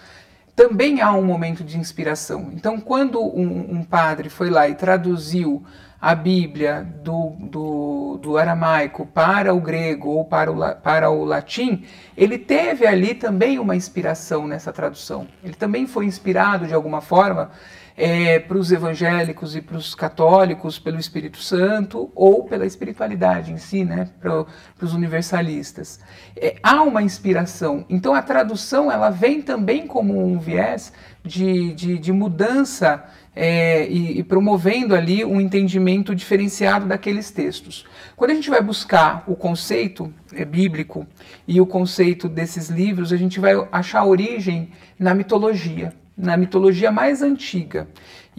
também 0.56 1.02
há 1.02 1.14
um 1.14 1.24
momento 1.24 1.64
de 1.64 1.78
inspiração. 1.78 2.50
Então, 2.54 2.80
quando 2.80 3.22
um, 3.22 3.78
um 3.78 3.84
padre 3.84 4.30
foi 4.30 4.50
lá 4.50 4.68
e 4.68 4.76
traduziu 4.76 5.64
a 6.02 6.16
Bíblia 6.16 6.88
do, 7.04 7.36
do, 7.40 8.20
do, 8.22 8.38
aramaico 8.38 9.06
para 9.06 9.54
o 9.54 9.60
grego 9.60 10.10
ou 10.10 10.26
para 10.26 10.52
o, 10.52 10.76
para 10.76 11.10
o 11.10 11.26
latim, 11.26 11.84
ele 12.16 12.38
teve 12.38 12.88
ali 12.88 13.14
também 13.14 13.60
uma 13.60 13.76
inspiração 13.76 14.48
nessa 14.48 14.72
tradução. 14.72 15.28
Ele 15.44 15.56
também 15.56 15.86
foi 15.86 16.06
inspirado 16.06 16.68
de 16.68 16.74
alguma 16.74 17.02
forma 17.02 17.52
é, 18.00 18.40
para 18.40 18.58
os 18.58 18.72
evangélicos 18.72 19.58
e 19.58 19.62
para 19.62 19.76
os 19.76 19.94
católicos 19.94 20.80
pelo 20.80 20.98
Espírito 20.98 21.38
Santo 21.40 22.10
ou 22.16 22.46
pela 22.46 22.66
espiritualidade 22.66 23.52
em 23.52 23.58
si, 23.58 23.84
né, 23.84 24.10
para 24.22 24.46
os 24.82 24.94
universalistas. 24.94 26.00
É, 26.38 26.56
há 26.64 26.82
uma 26.82 27.04
inspiração. 27.04 27.86
Então 27.90 28.14
a 28.16 28.22
tradução 28.22 28.90
ela 28.90 29.10
vem 29.10 29.42
também 29.42 29.86
como 29.86 30.18
um 30.18 30.40
viés 30.40 30.94
de, 31.26 31.74
de, 31.74 31.98
de 32.00 32.14
mudança 32.14 33.04
é, 33.42 33.88
e, 33.88 34.20
e, 34.20 34.24
promovendo 34.24 34.94
ali 34.94 35.24
um 35.24 35.40
entendimento 35.40 36.14
diferenciado 36.14 36.86
daqueles 36.86 37.32
textos. 37.32 37.86
Quando 38.18 38.32
a 38.32 38.34
gente 38.34 38.50
vai 38.50 38.62
buscar 38.62 39.24
o 39.28 39.34
conceito 39.34 40.14
é, 40.34 40.44
bíblico 40.44 41.08
e 41.48 41.62
o 41.62 41.66
conceito 41.66 42.28
desses 42.28 42.68
livros, 42.68 43.14
a 43.14 43.18
gente 43.18 43.40
vai 43.40 43.54
achar 43.72 44.04
origem 44.04 44.72
na 45.00 45.14
mitologia, 45.14 45.94
na 46.18 46.36
mitologia 46.36 46.92
mais 46.92 47.22
antiga. 47.22 47.88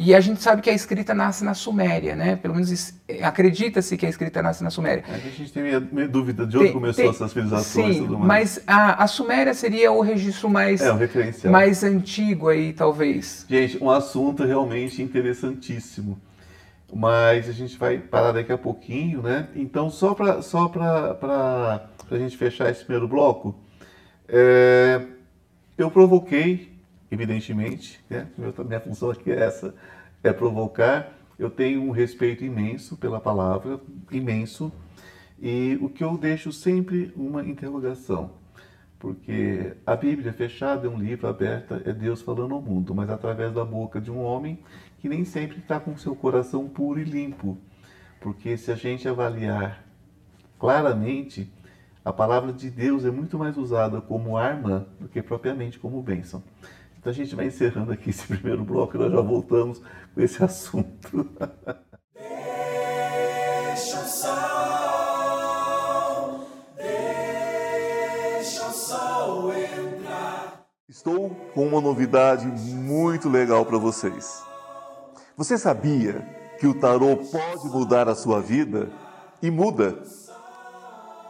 E 0.03 0.15
a 0.15 0.21
gente 0.21 0.41
sabe 0.41 0.63
que 0.63 0.71
a 0.71 0.73
escrita 0.73 1.13
nasce 1.13 1.45
na 1.45 1.53
Suméria, 1.53 2.17
né? 2.17 2.35
Pelo 2.35 2.55
menos 2.55 2.95
acredita-se 3.23 3.99
que 3.99 4.07
a 4.07 4.09
escrita 4.09 4.41
nasce 4.41 4.65
na 4.65 4.71
Suméria. 4.71 5.05
A 5.07 5.19
gente 5.19 5.53
tem 5.53 5.63
meio 5.93 6.09
dúvida 6.09 6.47
de 6.47 6.57
onde 6.57 6.67
tem, 6.69 6.73
começou 6.73 7.05
tem, 7.05 7.11
essas 7.11 7.31
civilizações 7.31 7.97
sim, 7.97 8.07
mas 8.09 8.63
a, 8.67 9.05
a 9.05 9.07
Suméria 9.07 9.53
seria 9.53 9.93
o 9.93 10.01
registro 10.01 10.49
mais, 10.49 10.81
é, 10.81 11.51
mais 11.51 11.85
antigo 11.85 12.49
aí, 12.49 12.73
talvez. 12.73 13.45
Gente, 13.47 13.77
um 13.85 13.91
assunto 13.91 14.43
realmente 14.43 15.03
interessantíssimo. 15.03 16.19
Mas 16.91 17.47
a 17.47 17.53
gente 17.53 17.77
vai 17.77 17.99
parar 17.99 18.33
daqui 18.33 18.53
a 18.53 18.59
pouquinho, 18.59 19.21
né? 19.21 19.49
Então, 19.55 19.91
só 19.91 20.15
para 20.15 20.41
só 20.41 20.67
para 20.67 21.91
a 22.11 22.17
gente 22.19 22.39
fechar 22.39 22.71
esse 22.71 22.83
primeiro 22.85 23.07
bloco, 23.07 23.55
é, 24.27 25.03
eu 25.77 25.91
provoquei 25.91 26.70
evidentemente, 27.11 28.03
né? 28.09 28.29
minha 28.67 28.81
função 28.81 29.11
aqui 29.11 29.31
é 29.31 29.41
essa, 29.41 29.75
é 30.23 30.33
provocar. 30.33 31.13
Eu 31.39 31.51
tenho 31.51 31.83
um 31.83 31.91
respeito 31.91 32.45
imenso 32.45 32.97
pela 32.97 33.21
palavra, 33.21 33.81
imenso, 34.11 34.73
e 35.41 35.79
o 35.81 35.89
que 35.89 36.05
eu 36.05 36.19
deixo 36.19 36.53
sempre 36.53 37.13
uma 37.17 37.43
interrogação, 37.43 38.33
porque 38.99 39.73
a 39.87 39.97
Bíblia 39.97 40.35
fechada 40.35 40.87
é 40.87 40.91
um 40.91 40.99
livro 40.99 41.27
aberto, 41.27 41.81
é 41.83 41.93
Deus 41.95 42.21
falando 42.21 42.55
ao 42.55 42.61
mundo, 42.61 42.95
mas 42.95 43.09
através 43.09 43.55
da 43.55 43.65
boca 43.65 43.99
de 43.99 44.11
um 44.11 44.23
homem 44.23 44.59
que 44.99 45.09
nem 45.09 45.25
sempre 45.25 45.59
está 45.59 45.81
com 45.81 45.97
seu 45.97 46.15
coração 46.15 46.69
puro 46.69 47.01
e 47.01 47.05
limpo, 47.05 47.57
porque 48.21 48.59
se 48.59 48.71
a 48.71 48.75
gente 48.75 49.09
avaliar 49.09 49.83
claramente, 50.59 51.51
a 52.05 52.13
palavra 52.13 52.53
de 52.53 52.71
Deus 52.71 53.07
é 53.07 53.11
muito 53.11 53.39
mais 53.39 53.57
usada 53.57 53.99
como 54.03 54.37
arma 54.37 54.87
do 55.01 55.09
que 55.09 55.23
propriamente 55.23 55.79
como 55.79 56.03
bênção. 56.03 56.43
Então 57.01 57.11
a 57.11 57.15
gente 57.15 57.35
vai 57.35 57.47
encerrando 57.47 57.93
aqui 57.93 58.11
esse 58.11 58.27
primeiro 58.29 58.63
bloco 58.63 58.95
e 58.95 58.99
nós 59.01 59.11
já 59.11 59.23
voltamos 59.23 59.81
com 60.15 60.21
esse 60.21 60.45
assunto. 60.45 61.31
Deixa 63.65 64.01
o 64.01 64.07
sol, 64.07 64.37
deixa 66.77 68.67
o 68.67 68.73
sol 68.73 69.51
entrar. 69.55 70.67
Estou 70.87 71.31
com 71.55 71.67
uma 71.67 71.81
novidade 71.81 72.47
muito 72.47 73.31
legal 73.31 73.65
para 73.65 73.79
vocês. 73.79 74.45
Você 75.39 75.57
sabia 75.57 76.21
que 76.59 76.67
o 76.67 76.79
tarô 76.79 77.17
pode 77.17 77.67
mudar 77.69 78.11
a 78.11 78.15
sua 78.15 78.43
vida? 78.43 78.91
E 79.43 79.51
muda. 79.51 80.03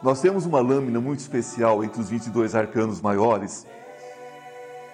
Nós 0.02 0.20
temos 0.20 0.44
uma 0.46 0.60
lâmina 0.60 1.00
muito 1.00 1.20
especial 1.20 1.84
entre 1.84 2.00
os 2.00 2.10
22 2.10 2.56
arcanos 2.56 3.00
maiores 3.00 3.64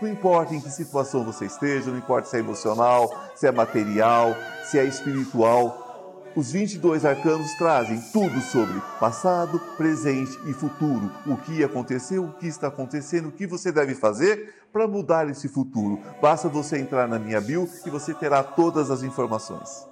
Não 0.00 0.08
importa 0.08 0.54
em 0.54 0.60
que 0.60 0.70
situação 0.70 1.24
você 1.24 1.46
esteja, 1.46 1.90
não 1.90 1.98
importa 1.98 2.28
se 2.28 2.36
é 2.36 2.40
emocional, 2.40 3.10
se 3.34 3.46
é 3.46 3.52
material, 3.52 4.34
se 4.64 4.78
é 4.78 4.84
espiritual, 4.84 5.90
os 6.36 6.52
22 6.52 7.04
arcanos 7.04 7.52
trazem 7.54 8.00
tudo 8.12 8.40
sobre 8.40 8.80
passado, 9.00 9.60
presente 9.76 10.38
e 10.46 10.52
futuro. 10.52 11.10
O 11.26 11.36
que 11.36 11.64
aconteceu, 11.64 12.24
o 12.24 12.32
que 12.32 12.46
está 12.46 12.68
acontecendo, 12.68 13.28
o 13.28 13.32
que 13.32 13.46
você 13.46 13.72
deve 13.72 13.94
fazer 13.94 14.54
para 14.72 14.86
mudar 14.86 15.28
esse 15.28 15.48
futuro. 15.48 15.98
Basta 16.22 16.48
você 16.48 16.78
entrar 16.78 17.08
na 17.08 17.18
minha 17.18 17.40
bio 17.40 17.68
e 17.84 17.90
você 17.90 18.14
terá 18.14 18.44
todas 18.44 18.90
as 18.92 19.02
informações. 19.02 19.88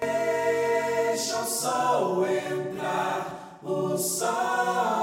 Deixa 0.00 1.38
o 1.38 1.44
sol 1.44 2.26
entrar, 2.26 3.58
o 3.62 3.98
sol. 3.98 4.93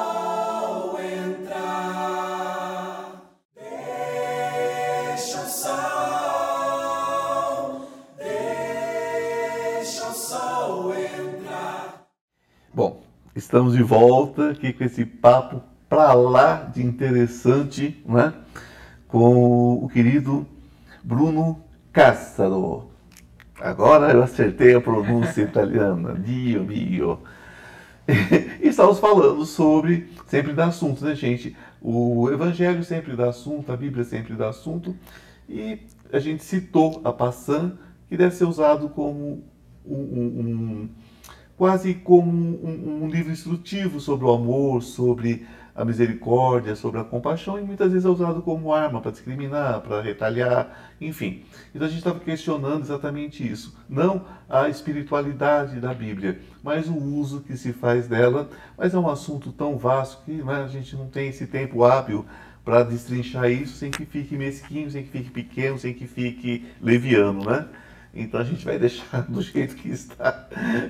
Estamos 13.52 13.76
de 13.76 13.84
volta 13.84 14.52
aqui 14.52 14.72
com 14.72 14.82
esse 14.86 15.04
papo 15.04 15.62
para 15.90 16.14
lá 16.14 16.72
de 16.74 16.82
interessante, 16.82 18.02
né? 18.06 18.34
Com 19.10 19.74
o 19.74 19.90
querido 19.90 20.48
Bruno 21.04 21.62
Cassaro. 21.92 22.90
Agora 23.60 24.14
eu 24.14 24.24
acertei 24.24 24.74
a 24.74 24.80
pronúncia 24.80 25.42
italiana, 25.44 26.14
Dio 26.14 26.64
mio. 26.64 27.20
E 28.64 28.70
estamos 28.70 29.00
falando 29.00 29.46
sobre, 29.46 30.10
sempre 30.28 30.54
dá 30.54 30.68
assunto, 30.68 31.04
né, 31.04 31.14
gente? 31.14 31.54
O 31.82 32.30
Evangelho 32.32 32.86
sempre 32.86 33.18
dá 33.18 33.32
assunto, 33.32 33.70
a 33.70 33.76
Bíblia 33.76 34.06
sempre 34.06 34.34
dá 34.34 34.48
assunto. 34.48 34.96
E 35.50 35.78
a 36.10 36.20
gente 36.20 36.42
citou 36.42 37.02
a 37.04 37.12
Passan, 37.12 37.74
que 38.08 38.16
deve 38.16 38.34
ser 38.34 38.46
usado 38.46 38.88
como 38.88 39.44
um, 39.86 39.94
um, 39.94 40.90
quase 41.62 41.94
como 41.94 42.32
um, 42.32 43.04
um, 43.04 43.08
livro 43.08 43.32
instrutivo 43.32 44.00
sobre 44.00 44.26
o 44.26 44.32
amor, 44.32 44.82
sobre 44.82 45.46
a 45.76 45.86
misericórdia, 45.86 46.76
sobre 46.76 47.00
a 47.00 47.04
compaixão, 47.04 47.60
e 47.60 47.62
muitas 47.62 47.92
vezes 47.92 48.04
é 48.04 48.10
usado 48.10 48.42
como 48.42 48.74
arma 48.74 49.00
para 49.00 49.12
discriminar, 49.12 49.80
para 49.82 50.02
retalhar, 50.02 50.76
enfim. 51.00 51.44
Então 51.70 51.86
a 51.86 51.88
gente 51.88 52.00
estava 52.00 52.20
questionando 52.20 52.82
exatamente 52.82 53.48
isso. 53.48 53.78
Não 53.88 54.26
a 54.50 54.70
espiritualidade 54.70 55.80
da 55.80 55.94
Bíblia, 55.94 56.40
mas 56.64 56.88
o 56.88 56.96
uso 56.96 57.42
que 57.42 57.56
se 57.56 57.72
faz 57.74 58.08
dela. 58.08 58.50
Mas 58.76 58.96
é 58.96 58.98
um 58.98 59.08
assunto 59.08 59.52
tão 59.52 59.78
vasto 59.78 60.24
que 60.26 60.32
né, 60.32 60.64
a 60.64 60.68
gente 60.68 60.96
não 60.96 61.10
tem 61.10 61.30
esse 61.30 61.46
tempo 61.46 61.84
hábil 61.84 62.26
para 62.66 62.82
destrinchar 62.82 63.52
isso 63.52 63.76
sem 63.76 63.92
que 63.92 64.04
fique 64.04 64.36
mesquinho, 64.36 64.90
sem 64.90 65.04
que 65.04 65.12
fique 65.12 65.30
pequeno, 65.30 65.78
sem 65.78 65.94
que 65.94 66.08
fique 66.08 66.66
leviano, 66.82 67.46
né? 67.46 67.68
Então 68.14 68.40
a 68.40 68.44
gente 68.44 68.66
vai 68.66 68.78
deixar 68.78 69.22
do 69.24 69.42
jeito 69.42 69.76
que 69.76 69.90
está 69.90 70.48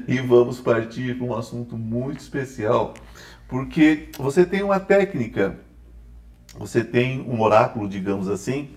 e 0.07 0.19
vamos 0.19 0.59
partir 0.59 1.17
para 1.17 1.25
um 1.25 1.35
assunto 1.35 1.77
muito 1.77 2.19
especial, 2.19 2.93
porque 3.47 4.09
você 4.17 4.45
tem 4.45 4.63
uma 4.63 4.79
técnica, 4.79 5.57
você 6.57 6.83
tem 6.83 7.21
um 7.21 7.39
oráculo, 7.41 7.87
digamos 7.87 8.27
assim, 8.27 8.71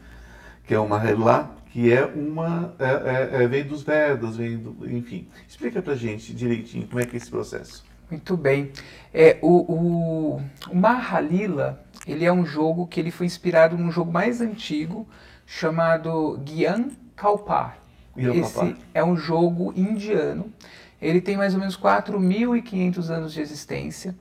que 0.66 0.74
é 0.74 0.78
uma 0.78 0.98
relá, 0.98 1.54
que 1.70 1.92
é 1.92 2.04
uma 2.04 2.74
é, 2.78 3.40
é, 3.40 3.44
é, 3.44 3.48
vem 3.48 3.64
dos 3.64 3.82
Vedas, 3.82 4.36
vem 4.36 4.58
do, 4.58 4.76
enfim. 4.90 5.28
Explica 5.48 5.82
pra 5.82 5.94
gente 5.94 6.34
direitinho 6.34 6.86
como 6.86 7.00
é 7.00 7.06
que 7.06 7.16
é 7.16 7.16
esse 7.16 7.30
processo. 7.30 7.84
Muito 8.10 8.36
bem. 8.36 8.70
É, 9.12 9.38
o, 9.40 9.72
o, 9.72 10.42
o 10.70 10.76
Mahalila, 10.76 11.82
ele 12.06 12.24
é 12.24 12.32
um 12.32 12.44
jogo 12.44 12.86
que 12.86 13.00
ele 13.00 13.10
foi 13.10 13.26
inspirado 13.26 13.76
num 13.78 13.90
jogo 13.90 14.12
mais 14.12 14.40
antigo 14.40 15.08
chamado 15.46 16.40
Gyan 16.44 16.90
Kalpar. 17.16 17.83
Esse 18.16 18.76
é 18.92 19.04
um 19.04 19.16
jogo 19.16 19.72
indiano. 19.76 20.52
Ele 21.00 21.20
tem 21.20 21.36
mais 21.36 21.54
ou 21.54 21.60
menos 21.60 21.76
4.500 21.76 23.10
anos 23.10 23.32
de 23.32 23.40
existência. 23.40 24.14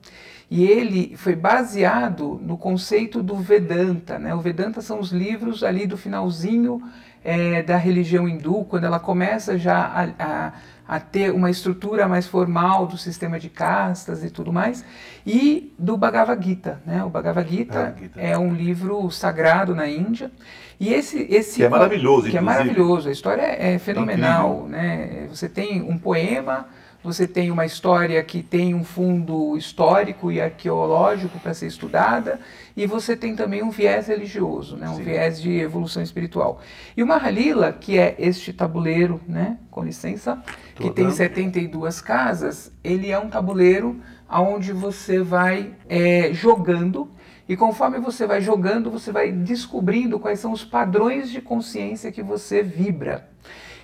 E 0.49 0.65
ele 0.65 1.15
foi 1.15 1.35
baseado 1.35 2.39
no 2.43 2.57
conceito 2.57 3.23
do 3.23 3.37
Vedanta. 3.37 4.19
Né? 4.19 4.35
O 4.35 4.41
Vedanta 4.41 4.81
são 4.81 4.99
os 4.99 5.11
livros 5.11 5.63
ali 5.63 5.87
do 5.87 5.97
finalzinho 5.97 6.81
é, 7.23 7.61
da 7.63 7.77
religião 7.77 8.27
hindu, 8.27 8.65
quando 8.69 8.83
ela 8.83 8.99
começa 8.99 9.57
já 9.57 9.77
a, 9.77 10.23
a, 10.23 10.53
a, 10.87 10.99
ter 10.99 11.31
uma 11.31 11.49
estrutura 11.49 12.07
mais 12.07 12.27
formal 12.27 12.85
do 12.85 12.97
sistema 12.97 13.39
de 13.39 13.49
castas 13.49 14.23
e 14.23 14.29
tudo 14.29 14.51
mais, 14.51 14.83
e 15.25 15.73
do 15.79 15.95
Bhagavad 15.95 16.43
Gita. 16.43 16.81
Né? 16.85 17.03
O 17.03 17.09
Bhagavad 17.09 17.49
Gita, 17.49 17.95
Gita. 17.97 18.19
é 18.19 18.37
um 18.37 18.53
livro 18.53 19.09
sagrado 19.09 19.73
na 19.73 19.87
Índia. 19.87 20.31
E 20.79 20.93
esse, 20.93 21.25
esse 21.29 21.57
que 21.57 21.63
é 21.63 21.69
maravilhoso, 21.69 22.29
que 22.29 22.37
é 22.37 22.41
maravilhoso. 22.41 23.07
A 23.07 23.11
história 23.11 23.41
é, 23.41 23.75
é 23.75 23.79
fenomenal, 23.79 24.65
é 24.67 24.71
né? 24.71 25.27
Você 25.29 25.47
tem 25.47 25.81
um 25.81 25.97
poema 25.97 26.67
você 27.03 27.27
tem 27.27 27.51
uma 27.51 27.65
história 27.65 28.23
que 28.23 28.41
tem 28.41 28.73
um 28.73 28.83
fundo 28.83 29.57
histórico 29.57 30.31
e 30.31 30.39
arqueológico 30.39 31.37
para 31.39 31.53
ser 31.53 31.67
estudada, 31.67 32.39
e 32.77 32.87
você 32.87 33.15
tem 33.15 33.35
também 33.35 33.61
um 33.61 33.69
viés 33.69 34.07
religioso, 34.07 34.77
né? 34.77 34.89
um 34.89 34.95
Sim. 34.95 35.03
viés 35.03 35.41
de 35.41 35.51
evolução 35.59 36.01
espiritual. 36.01 36.61
E 36.95 37.03
o 37.03 37.07
Mahalila, 37.07 37.73
que 37.73 37.97
é 37.97 38.15
este 38.17 38.53
tabuleiro, 38.53 39.19
né? 39.27 39.57
com 39.69 39.83
licença, 39.83 40.41
que 40.75 40.89
tem 40.89 41.11
72 41.11 41.99
casas, 41.99 42.71
ele 42.83 43.11
é 43.11 43.19
um 43.19 43.29
tabuleiro 43.29 43.99
onde 44.29 44.71
você 44.71 45.21
vai 45.21 45.73
é, 45.89 46.33
jogando, 46.33 47.09
e 47.47 47.57
conforme 47.57 47.99
você 47.99 48.25
vai 48.25 48.39
jogando, 48.39 48.89
você 48.89 49.11
vai 49.11 49.31
descobrindo 49.31 50.17
quais 50.17 50.39
são 50.39 50.53
os 50.53 50.63
padrões 50.63 51.29
de 51.29 51.41
consciência 51.41 52.11
que 52.11 52.23
você 52.23 52.63
vibra. 52.63 53.29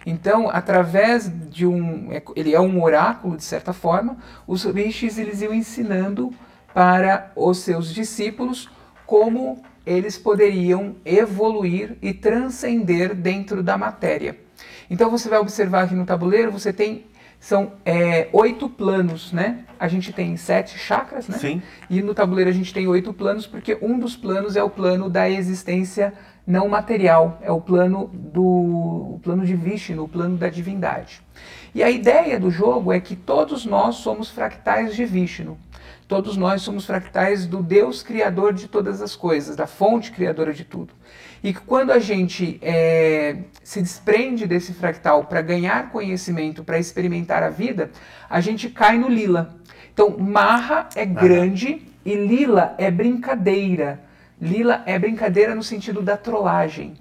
Então, 0.06 0.50
através 0.50 1.32
de 1.50 1.65
um, 1.65 2.12
é, 2.12 2.22
ele 2.36 2.53
é 2.53 2.60
um 2.60 2.82
oráculo 2.82 3.38
de 3.38 3.44
certa 3.44 3.74
forma, 3.74 4.18
os 4.48 4.63
rishis 4.63 5.18
eles 5.18 5.41
iam 5.41 5.53
ensinando 5.53 6.32
para 6.74 7.32
os 7.36 7.60
seus 7.60 7.94
discípulos 7.94 8.70
como 9.06 9.62
eles 9.86 10.18
poderiam 10.18 10.96
evoluir 11.03 11.98
e 12.01 12.13
transcender 12.13 13.15
dentro 13.15 13.63
da 13.63 13.77
matéria. 13.77 14.38
Então 14.89 15.10
você 15.10 15.27
vai 15.27 15.39
observar 15.39 15.84
aqui 15.84 15.96
no 15.96 16.06
tabuleiro, 16.06 16.51
você 16.51 16.72
tem 16.72 17.06
são 17.39 17.72
é, 17.86 18.27
oito 18.34 18.68
planos, 18.68 19.32
né? 19.32 19.63
A 19.79 19.88
gente 19.88 20.12
tem 20.12 20.36
sete 20.36 20.77
chakras, 20.77 21.27
né? 21.29 21.38
Sim. 21.38 21.62
E 21.89 22.01
no 22.01 22.13
tabuleiro 22.13 22.50
a 22.50 22.53
gente 22.53 22.74
tem 22.74 22.86
oito 22.86 23.13
planos, 23.13 23.48
porque 23.48 23.77
um 23.82 23.98
dos 23.98 24.15
planos 24.15 24.58
é 24.58 24.63
o 24.63 24.70
plano 24.70 25.10
da 25.10 25.29
existência 25.29 26.13
não 26.50 26.68
material, 26.68 27.38
é 27.44 27.51
o 27.51 27.62
plano 27.62 28.10
do 28.12 28.41
o 28.41 29.20
plano 29.22 29.46
de 29.46 29.56
Vishnu, 29.56 30.03
o 30.03 30.08
plano 30.08 30.36
da 30.36 30.50
divindade. 30.50 31.22
E 31.75 31.84
a 31.84 31.91
ideia 31.91 32.39
do 32.39 32.50
jogo 32.50 32.91
é 32.91 33.00
que 33.00 33.15
todos 33.15 33.68
nós 33.68 33.98
somos 33.98 34.32
fractais 34.32 34.96
de 34.96 35.06
Vishnu. 35.06 35.60
Todos 36.08 36.36
nós 36.36 36.63
somos 36.63 36.88
fractais 36.88 37.46
do 37.46 37.62
Deus 37.62 38.01
criador 38.01 38.51
de 38.51 38.68
todas 38.68 39.00
as 39.00 39.15
coisas, 39.15 39.56
da 39.56 39.68
fonte 39.68 40.12
criadora 40.12 40.51
de 40.51 40.63
tudo. 40.63 40.91
E 41.44 41.53
que 41.53 41.62
quando 41.62 41.91
a 41.91 42.00
gente 42.00 42.58
é, 42.63 43.44
se 43.63 43.79
desprende 43.79 44.48
desse 44.48 44.74
fractal 44.74 45.25
para 45.25 45.44
ganhar 45.44 45.91
conhecimento, 45.91 46.63
para 46.63 46.79
experimentar 46.79 47.44
a 47.44 47.51
vida, 47.51 47.91
a 48.27 48.42
gente 48.42 48.70
cai 48.70 48.98
no 48.98 49.07
lila. 49.07 49.55
Então, 49.94 50.18
marra 50.18 50.90
é 50.96 51.05
grande 51.05 51.85
e 52.03 52.16
lila 52.16 52.74
é 52.79 52.90
brincadeira 52.90 54.08
Lila 54.42 54.84
é 54.86 54.98
brincadeira 54.98 55.54
no 55.54 55.64
sentido 55.64 56.02
da 56.02 56.16
trollagem. 56.16 56.96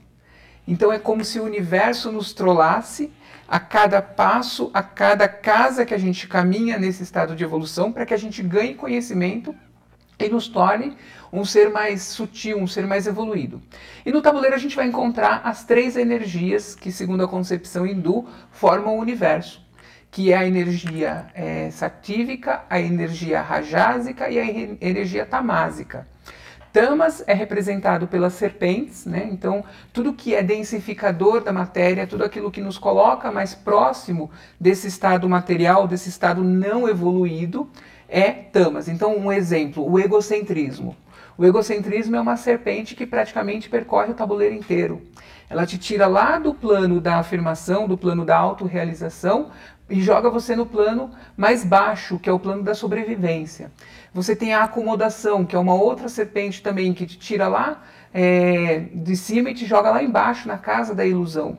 Então 0.67 0.93
é 0.93 0.99
como 0.99 1.25
se 1.25 1.39
o 1.39 1.45
universo 1.45 2.11
nos 2.11 2.33
trollasse 2.33 3.13
a 3.47 3.59
cada 3.59 4.03
passo, 4.03 4.71
a 4.75 4.83
cada 4.83 5.27
casa 5.27 5.87
que 5.87 5.95
a 5.95 5.99
gente 5.99 6.29
caminha 6.29 6.79
nesse 6.79 7.03
estado 7.03 7.35
de 7.35 7.43
evolução, 7.43 7.91
para 7.91 8.05
que 8.05 8.13
a 8.13 8.19
gente 8.19 8.43
ganhe 8.43 8.75
conhecimento 8.75 9.55
e 10.19 10.29
nos 10.29 10.49
torne 10.49 10.97
um 11.33 11.45
ser 11.45 11.71
mais 11.71 12.03
sutil, 12.03 12.59
um 12.59 12.67
ser 12.67 12.87
mais 12.87 13.07
evoluído. 13.07 13.63
E 14.05 14.11
no 14.11 14.21
tabuleiro 14.21 14.57
a 14.57 14.59
gente 14.59 14.75
vai 14.75 14.87
encontrar 14.87 15.41
as 15.45 15.65
três 15.65 15.97
energias 15.97 16.75
que, 16.75 16.91
segundo 16.91 17.23
a 17.23 17.29
concepção 17.29 17.87
hindu, 17.87 18.27
formam 18.51 18.99
o 18.99 19.01
universo, 19.01 19.65
que 20.11 20.33
é 20.33 20.37
a 20.37 20.47
energia 20.47 21.29
é, 21.35 21.71
satívica, 21.71 22.65
a 22.69 22.81
energia 22.81 23.41
rajásica 23.41 24.29
e 24.29 24.39
a 24.39 24.45
energia 24.81 25.25
tamásica. 25.25 26.07
Tamas 26.73 27.25
é 27.27 27.35
representado 27.35 28.07
pelas 28.07 28.35
serpentes, 28.35 29.07
né? 29.07 29.29
então 29.31 29.65
tudo 29.93 30.13
que 30.13 30.35
é 30.35 30.43
densificador 30.43 31.43
da 31.43 31.53
matéria, 31.53 32.07
tudo 32.07 32.25
aquilo 32.25 32.51
que 32.51 32.61
nos 32.61 32.79
coloca 32.79 33.31
mais 33.31 33.55
próximo 33.55 34.31
desse 34.61 34.87
estado 34.87 35.29
material, 35.29 35.89
desse 35.89 36.09
estado 36.09 36.45
não 36.45 36.89
evoluído, 36.89 37.69
é 38.09 38.31
tamas. 38.31 38.89
Então, 38.89 39.17
um 39.17 39.31
exemplo, 39.31 39.89
o 39.89 39.99
egocentrismo. 39.99 40.97
O 41.37 41.45
egocentrismo 41.45 42.17
é 42.17 42.21
uma 42.21 42.37
serpente 42.37 42.97
que 42.97 43.07
praticamente 43.07 43.69
percorre 43.69 44.11
o 44.11 44.15
tabuleiro 44.15 44.55
inteiro. 44.55 45.03
Ela 45.49 45.65
te 45.65 45.79
tira 45.79 46.07
lá 46.07 46.39
do 46.39 46.53
plano 46.53 47.01
da 47.01 47.17
afirmação, 47.19 47.87
do 47.87 47.97
plano 47.97 48.25
da 48.25 48.37
autorrealização, 48.37 49.51
e 49.89 50.01
joga 50.01 50.29
você 50.29 50.55
no 50.55 50.67
plano 50.67 51.11
mais 51.37 51.65
baixo, 51.65 52.19
que 52.19 52.29
é 52.29 52.33
o 52.33 52.39
plano 52.39 52.63
da 52.63 52.75
sobrevivência. 52.75 53.71
Você 54.13 54.35
tem 54.35 54.53
a 54.53 54.65
acomodação, 54.65 55.45
que 55.47 55.57
é 55.57 55.59
uma 55.59 55.75
outra 55.75 56.09
serpente 56.09 56.63
também 56.63 56.93
que 56.93 57.07
te 57.07 57.19
tira 57.19 57.49
lá 57.49 57.83
é, 58.13 58.87
de 58.93 59.17
cima 59.17 59.51
e 59.51 59.55
te 59.55 59.65
joga 59.65 59.91
lá 59.91 60.03
embaixo, 60.03 60.49
na 60.49 60.59
casa 60.59 60.95
da 60.95 61.07
ilusão. 61.07 61.59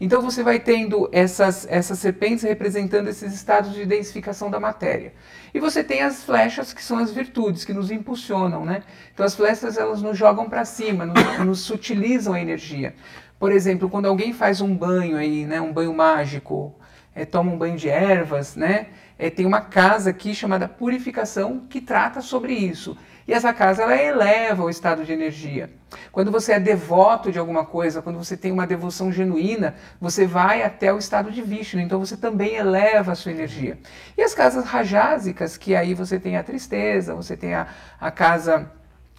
Então 0.00 0.20
você 0.20 0.42
vai 0.42 0.60
tendo 0.60 1.08
essas, 1.10 1.66
essas 1.70 1.98
serpentes 1.98 2.44
representando 2.44 3.08
esses 3.08 3.32
estados 3.32 3.72
de 3.72 3.86
densificação 3.86 4.50
da 4.50 4.60
matéria. 4.60 5.14
E 5.54 5.60
você 5.60 5.82
tem 5.82 6.02
as 6.02 6.22
flechas, 6.22 6.72
que 6.72 6.84
são 6.84 6.98
as 6.98 7.10
virtudes, 7.10 7.64
que 7.64 7.72
nos 7.72 7.90
impulsionam, 7.90 8.64
né? 8.64 8.82
Então 9.14 9.24
as 9.24 9.34
flechas 9.34 9.78
elas 9.78 10.02
nos 10.02 10.16
jogam 10.16 10.50
para 10.50 10.64
cima, 10.64 11.06
nos, 11.06 11.16
nos 11.44 11.60
sutilizam 11.60 12.34
a 12.34 12.40
energia. 12.40 12.94
Por 13.38 13.50
exemplo, 13.50 13.88
quando 13.88 14.06
alguém 14.06 14.32
faz 14.32 14.60
um 14.60 14.74
banho 14.74 15.16
aí, 15.16 15.44
né, 15.46 15.60
um 15.60 15.72
banho 15.72 15.94
mágico, 15.94 16.74
é, 17.14 17.24
toma 17.24 17.50
um 17.50 17.56
banho 17.56 17.76
de 17.76 17.88
ervas, 17.88 18.56
né? 18.56 18.88
É, 19.18 19.30
tem 19.30 19.46
uma 19.46 19.62
casa 19.62 20.10
aqui 20.10 20.34
chamada 20.34 20.68
Purificação 20.68 21.66
que 21.70 21.80
trata 21.80 22.20
sobre 22.20 22.52
isso. 22.52 22.96
E 23.26 23.32
essa 23.32 23.52
casa 23.52 23.82
ela 23.82 23.96
eleva 23.96 24.62
o 24.62 24.70
estado 24.70 25.04
de 25.04 25.12
energia. 25.12 25.68
Quando 26.12 26.30
você 26.30 26.52
é 26.52 26.60
devoto 26.60 27.32
de 27.32 27.38
alguma 27.38 27.64
coisa, 27.64 28.00
quando 28.00 28.18
você 28.18 28.36
tem 28.36 28.52
uma 28.52 28.66
devoção 28.66 29.10
genuína, 29.10 29.74
você 30.00 30.26
vai 30.26 30.62
até 30.62 30.92
o 30.92 30.98
estado 30.98 31.30
de 31.30 31.42
Vishnu, 31.42 31.80
então 31.80 31.98
você 31.98 32.16
também 32.16 32.54
eleva 32.54 33.12
a 33.12 33.14
sua 33.16 33.32
energia. 33.32 33.78
E 34.16 34.22
as 34.22 34.32
casas 34.32 34.64
rajásicas, 34.64 35.56
que 35.56 35.74
aí 35.74 35.92
você 35.92 36.20
tem 36.20 36.36
a 36.36 36.44
tristeza, 36.44 37.14
você 37.14 37.36
tem 37.36 37.54
a, 37.54 37.66
a 38.00 38.10
casa 38.12 38.70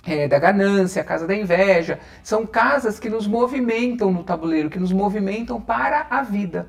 é, 0.06 0.26
da 0.26 0.40
ganância, 0.40 1.02
a 1.02 1.06
casa 1.06 1.28
da 1.28 1.36
inveja, 1.36 2.00
são 2.24 2.46
casas 2.46 3.00
que 3.00 3.10
nos 3.10 3.28
movimentam 3.28 4.12
no 4.12 4.24
tabuleiro, 4.24 4.70
que 4.70 4.80
nos 4.80 4.94
movimentam 4.94 5.60
para 5.60 6.08
a 6.10 6.22
vida. 6.22 6.68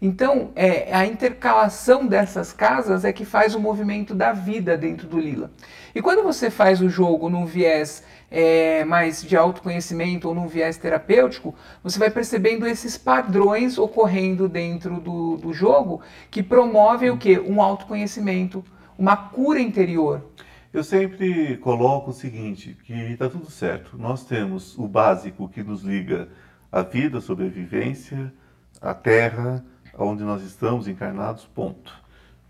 Então, 0.00 0.52
é, 0.54 0.94
a 0.94 1.04
intercalação 1.04 2.06
dessas 2.06 2.52
casas 2.52 3.04
é 3.04 3.12
que 3.12 3.24
faz 3.24 3.54
o 3.54 3.60
movimento 3.60 4.14
da 4.14 4.32
vida 4.32 4.76
dentro 4.76 5.08
do 5.08 5.18
Lila. 5.18 5.50
E 5.98 6.00
quando 6.00 6.22
você 6.22 6.48
faz 6.48 6.80
o 6.80 6.88
jogo 6.88 7.28
num 7.28 7.44
viés 7.44 8.04
é, 8.30 8.84
mais 8.84 9.20
de 9.20 9.36
autoconhecimento 9.36 10.28
ou 10.28 10.34
num 10.34 10.46
viés 10.46 10.76
terapêutico, 10.76 11.56
você 11.82 11.98
vai 11.98 12.08
percebendo 12.08 12.68
esses 12.68 12.96
padrões 12.96 13.78
ocorrendo 13.78 14.48
dentro 14.48 15.00
do, 15.00 15.36
do 15.38 15.52
jogo 15.52 16.00
que 16.30 16.40
promovem 16.40 17.10
o 17.10 17.18
quê? 17.18 17.40
Um 17.40 17.60
autoconhecimento, 17.60 18.64
uma 18.96 19.16
cura 19.16 19.60
interior. 19.60 20.24
Eu 20.72 20.84
sempre 20.84 21.56
coloco 21.56 22.10
o 22.12 22.14
seguinte, 22.14 22.78
que 22.84 22.92
está 22.92 23.28
tudo 23.28 23.50
certo. 23.50 23.98
Nós 23.98 24.24
temos 24.24 24.78
o 24.78 24.86
básico 24.86 25.48
que 25.48 25.64
nos 25.64 25.82
liga 25.82 26.28
à 26.70 26.82
vida, 26.82 27.18
à 27.18 27.20
sobrevivência, 27.20 28.32
à 28.80 28.94
terra, 28.94 29.64
onde 29.98 30.22
nós 30.22 30.44
estamos 30.44 30.86
encarnados, 30.86 31.44
ponto. 31.44 31.92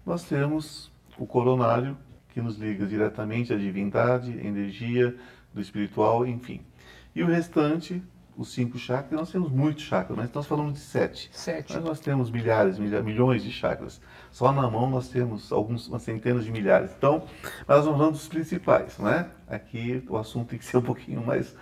Nós 0.04 0.24
temos 0.24 0.92
o 1.16 1.24
coronário, 1.24 1.96
que 2.38 2.42
nos 2.42 2.56
liga 2.56 2.86
diretamente 2.86 3.52
à 3.52 3.56
divindade, 3.56 4.30
energia 4.46 5.12
do 5.52 5.60
espiritual, 5.60 6.24
enfim. 6.24 6.60
E 7.12 7.20
o 7.20 7.26
restante, 7.26 8.00
os 8.36 8.52
cinco 8.52 8.78
chakras, 8.78 9.18
nós 9.18 9.32
temos 9.32 9.50
muitos 9.50 9.82
chakras, 9.82 10.16
mas 10.16 10.32
nós 10.32 10.46
falamos 10.46 10.74
de 10.74 10.78
sete. 10.78 11.28
Sete. 11.32 11.74
Mas 11.74 11.82
nós 11.82 11.98
temos 11.98 12.30
milhares, 12.30 12.78
milhões 12.78 13.42
de 13.42 13.50
chakras. 13.50 14.00
Só 14.30 14.52
na 14.52 14.70
mão 14.70 14.88
nós 14.88 15.08
temos 15.08 15.50
alguns, 15.50 15.88
umas 15.88 16.02
centenas 16.02 16.44
de 16.44 16.52
milhares. 16.52 16.92
Então, 16.96 17.24
nós 17.66 17.84
vamos 17.84 17.98
falando 17.98 18.12
dos 18.12 18.28
principais, 18.28 18.96
né? 18.98 19.28
Aqui 19.48 20.04
o 20.08 20.16
assunto 20.16 20.50
tem 20.50 20.60
que 20.60 20.64
ser 20.64 20.76
um 20.76 20.82
pouquinho 20.82 21.26
mais 21.26 21.56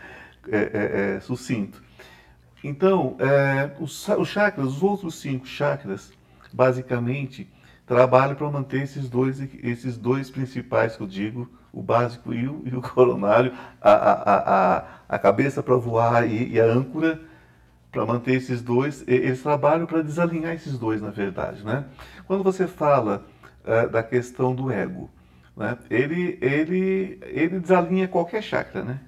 é, 0.47 0.59
é, 0.59 1.15
é, 1.17 1.21
sucinto. 1.21 1.83
Então, 2.63 3.17
é, 3.19 3.75
os, 3.81 4.07
os 4.09 4.29
chakras, 4.29 4.67
os 4.67 4.83
outros 4.83 5.15
cinco 5.15 5.47
chakras, 5.47 6.13
basicamente, 6.53 7.49
trabalham 7.87 8.35
para 8.35 8.51
manter 8.51 8.83
esses 8.83 9.09
dois, 9.09 9.41
esses 9.63 9.97
dois 9.97 10.29
principais 10.29 10.97
que 10.97 11.03
eu 11.03 11.07
digo, 11.07 11.49
o 11.73 11.83
básico 11.83 12.35
e 12.35 12.49
o, 12.49 12.63
e 12.67 12.75
o 12.75 12.83
coronário, 12.83 13.53
a, 13.81 13.93
a, 13.93 14.77
a, 14.77 14.85
a 15.09 15.19
cabeça 15.19 15.63
para 15.63 15.77
voar 15.77 16.29
e, 16.29 16.53
e 16.53 16.61
a 16.61 16.65
âncora 16.65 17.21
para 17.93 18.05
manter 18.05 18.35
esses 18.35 18.61
dois, 18.61 19.05
eles 19.07 19.43
trabalham 19.43 19.87
para 19.87 20.03
desalinhar 20.03 20.53
esses 20.53 20.77
dois, 20.77 21.01
na 21.01 21.09
verdade, 21.09 21.65
né? 21.65 21.87
Quando 22.27 22.43
você 22.43 22.67
fala 22.67 23.25
uh, 23.65 23.89
da 23.89 24.03
questão 24.03 24.55
do 24.55 24.71
ego, 24.71 25.09
né? 25.57 25.79
ele, 25.89 26.37
ele, 26.43 27.19
ele 27.23 27.59
desalinha 27.59 28.07
qualquer 28.07 28.43
chakra, 28.43 28.83
né? 28.83 29.01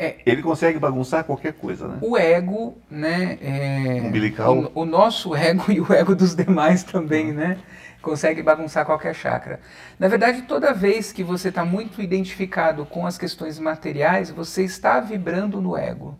É, 0.00 0.18
ele 0.24 0.40
consegue 0.42 0.78
bagunçar 0.78 1.24
qualquer 1.24 1.54
coisa, 1.54 1.88
né? 1.88 1.98
O 2.00 2.16
ego, 2.16 2.78
né? 2.88 3.36
É, 3.42 4.00
Umbilical. 4.00 4.70
O, 4.72 4.82
o, 4.82 4.84
nosso 4.84 5.34
ego 5.34 5.64
e 5.72 5.80
o 5.80 5.92
ego 5.92 6.14
dos 6.14 6.36
demais 6.36 6.84
também, 6.84 7.30
uhum. 7.30 7.34
né? 7.36 7.58
Consegue 8.00 8.40
bagunçar 8.40 8.86
qualquer 8.86 9.12
chakra. 9.12 9.58
Na 9.98 10.06
verdade, 10.06 10.42
toda 10.42 10.72
vez 10.72 11.12
que 11.12 11.24
você 11.24 11.48
está 11.48 11.64
muito 11.64 12.00
identificado 12.00 12.86
com 12.86 13.04
as 13.04 13.18
questões 13.18 13.58
materiais, 13.58 14.30
você 14.30 14.62
está 14.62 15.00
vibrando 15.00 15.60
no 15.60 15.76
ego. 15.76 16.16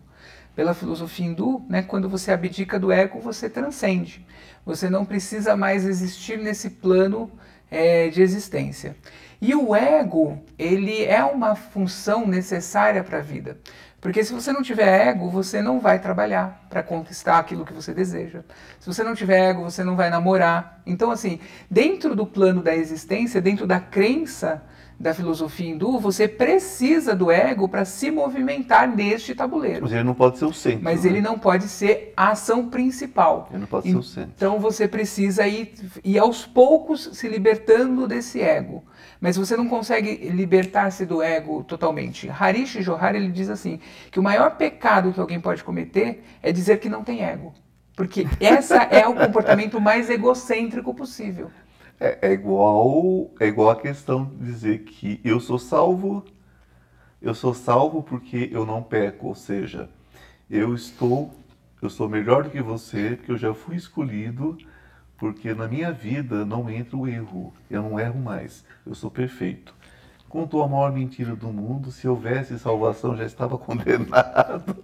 Pela 0.53 0.73
filosofia 0.73 1.25
hindu, 1.25 1.65
né, 1.69 1.81
quando 1.81 2.09
você 2.09 2.33
abdica 2.33 2.77
do 2.77 2.91
ego, 2.91 3.21
você 3.21 3.49
transcende. 3.49 4.27
Você 4.65 4.89
não 4.89 5.05
precisa 5.05 5.55
mais 5.55 5.85
existir 5.85 6.37
nesse 6.37 6.69
plano 6.69 7.31
é, 7.69 8.09
de 8.09 8.21
existência. 8.21 8.95
E 9.41 9.55
o 9.55 9.73
ego, 9.73 10.43
ele 10.57 11.03
é 11.05 11.23
uma 11.23 11.55
função 11.55 12.27
necessária 12.27 13.03
para 13.03 13.19
a 13.19 13.21
vida. 13.21 13.57
Porque 14.01 14.23
se 14.23 14.33
você 14.33 14.51
não 14.51 14.61
tiver 14.61 15.07
ego, 15.07 15.29
você 15.29 15.61
não 15.61 15.79
vai 15.79 15.99
trabalhar 15.99 16.65
para 16.69 16.81
conquistar 16.81 17.37
aquilo 17.37 17.65
que 17.65 17.73
você 17.73 17.93
deseja. 17.93 18.41
Se 18.79 18.87
você 18.87 19.03
não 19.03 19.13
tiver 19.13 19.49
ego, 19.49 19.63
você 19.63 19.83
não 19.83 19.95
vai 19.95 20.09
namorar. 20.09 20.81
Então, 20.85 21.11
assim, 21.11 21.39
dentro 21.69 22.15
do 22.15 22.25
plano 22.25 22.61
da 22.61 22.73
existência, 22.73 23.41
dentro 23.41 23.67
da 23.67 23.79
crença 23.79 24.63
da 24.99 25.13
filosofia 25.13 25.69
hindu, 25.69 25.97
você 25.97 26.27
precisa 26.27 27.15
do 27.15 27.31
ego 27.31 27.69
para 27.69 27.85
se 27.85 28.11
movimentar 28.11 28.85
neste 28.85 29.33
tabuleiro. 29.33 29.83
Mas 29.83 29.93
ele 29.93 30.03
não 30.03 30.13
pode 30.13 30.37
ser 30.37 30.45
o 30.45 30.53
centro. 30.53 30.83
Mas 30.83 31.03
né? 31.03 31.09
ele 31.09 31.21
não 31.21 31.39
pode 31.39 31.69
ser 31.69 32.11
a 32.17 32.31
ação 32.31 32.67
principal. 32.67 33.47
Ele 33.49 33.61
não 33.61 33.67
pode 33.67 33.89
ser 33.89 33.95
o 33.95 34.03
centro. 34.03 34.33
Então 34.35 34.59
você 34.59 34.89
precisa 34.89 35.47
ir, 35.47 35.73
ir 36.03 36.19
aos 36.19 36.45
poucos 36.45 37.11
se 37.13 37.29
libertando 37.29 38.07
desse 38.07 38.41
ego. 38.41 38.83
Mas 39.21 39.37
você 39.37 39.55
não 39.55 39.69
consegue 39.69 40.29
libertar-se 40.29 41.05
do 41.05 41.21
ego 41.21 41.63
totalmente. 41.63 42.29
Harish 42.29 42.83
Johar 42.83 43.15
ele 43.15 43.31
diz 43.31 43.49
assim 43.49 43.79
que 44.11 44.19
o 44.19 44.23
maior 44.23 44.57
pecado 44.57 45.13
que 45.13 45.19
alguém 45.19 45.39
pode 45.39 45.63
cometer 45.63 46.23
é 46.43 46.51
dizer 46.51 46.79
que 46.79 46.89
não 46.89 47.05
tem 47.05 47.23
ego. 47.23 47.53
Porque 47.95 48.27
essa 48.39 48.83
é 48.83 49.07
o 49.07 49.13
comportamento 49.13 49.79
mais 49.79 50.09
egocêntrico 50.09 50.93
possível. 50.93 51.49
É, 51.99 52.29
é, 52.29 52.31
igual 52.31 53.29
é 53.41 53.47
igual 53.47 53.69
a 53.71 53.75
questão 53.75 54.23
de 54.25 54.45
dizer 54.45 54.79
que 54.83 55.19
eu 55.21 55.39
sou 55.41 55.59
salvo, 55.59 56.23
eu 57.21 57.33
sou 57.35 57.53
salvo 57.53 58.01
porque 58.01 58.49
eu 58.53 58.65
não 58.65 58.81
peco, 58.81 59.27
ou 59.27 59.35
seja, 59.35 59.89
eu 60.49 60.73
estou, 60.73 61.33
eu 61.81 61.89
sou 61.89 62.07
melhor 62.07 62.43
do 62.43 62.49
que 62.49 62.61
você, 62.61 63.17
porque 63.17 63.31
eu 63.33 63.37
já 63.37 63.53
fui 63.53 63.75
escolhido, 63.75 64.57
porque 65.17 65.53
na 65.53 65.67
minha 65.67 65.91
vida 65.91 66.45
não 66.45 66.69
entra 66.69 66.95
o 66.95 67.05
erro, 67.05 67.53
eu 67.69 67.83
não 67.83 67.99
erro 67.99 68.19
mais, 68.19 68.63
eu 68.85 68.95
sou 68.95 69.11
perfeito. 69.11 69.75
Contou 70.29 70.63
a 70.63 70.69
maior 70.69 70.93
mentira 70.93 71.35
do 71.35 71.51
mundo, 71.51 71.91
se 71.91 72.07
houvesse 72.07 72.57
salvação 72.57 73.17
já 73.17 73.25
estava 73.25 73.57
condenado, 73.59 74.83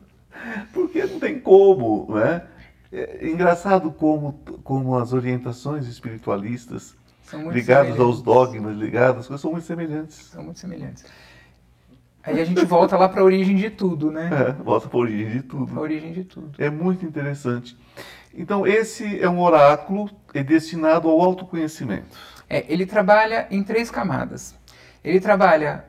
porque 0.74 1.06
não 1.06 1.20
tem 1.20 1.40
como, 1.40 2.14
né? 2.14 2.46
É 2.92 3.28
engraçado 3.28 3.92
como, 3.92 4.34
como 4.64 4.98
as 4.98 5.14
orientações 5.14 5.88
espiritualistas 5.88 6.96
ligados 7.52 8.00
aos 8.00 8.22
dogmas, 8.22 8.78
ligados, 8.78 9.22
as 9.22 9.28
coisas 9.28 9.42
são 9.42 9.52
muito 9.52 9.66
semelhantes. 9.66 10.16
São 10.18 10.44
muito 10.44 10.60
semelhantes. 10.60 11.06
Aí 12.24 12.42
a 12.42 12.46
gente 12.46 12.66
volta 12.66 12.98
lá 12.98 13.08
para 13.08 13.22
a 13.22 13.24
origem 13.24 13.56
de 13.56 13.70
tudo, 13.70 14.12
né? 14.12 14.30
É, 14.32 14.52
volta 14.64 14.88
para 14.88 14.98
a 14.98 15.02
origem 15.02 15.30
de 15.30 15.42
tudo. 15.44 15.78
A 15.78 15.82
origem 15.82 16.12
de 16.12 16.24
tudo. 16.24 16.52
É 16.58 16.70
muito 16.70 17.06
interessante. 17.06 17.78
Então, 18.34 18.66
esse 18.66 19.22
é 19.22 19.30
um 19.30 19.40
oráculo 19.40 20.10
é 20.34 20.44
destinado 20.44 21.08
ao 21.08 21.22
autoconhecimento. 21.22 22.18
É, 22.50 22.66
ele 22.68 22.86
trabalha 22.86 23.48
em 23.50 23.64
três 23.64 23.90
camadas. 23.90 24.56
Ele 25.04 25.20
trabalha 25.20 25.86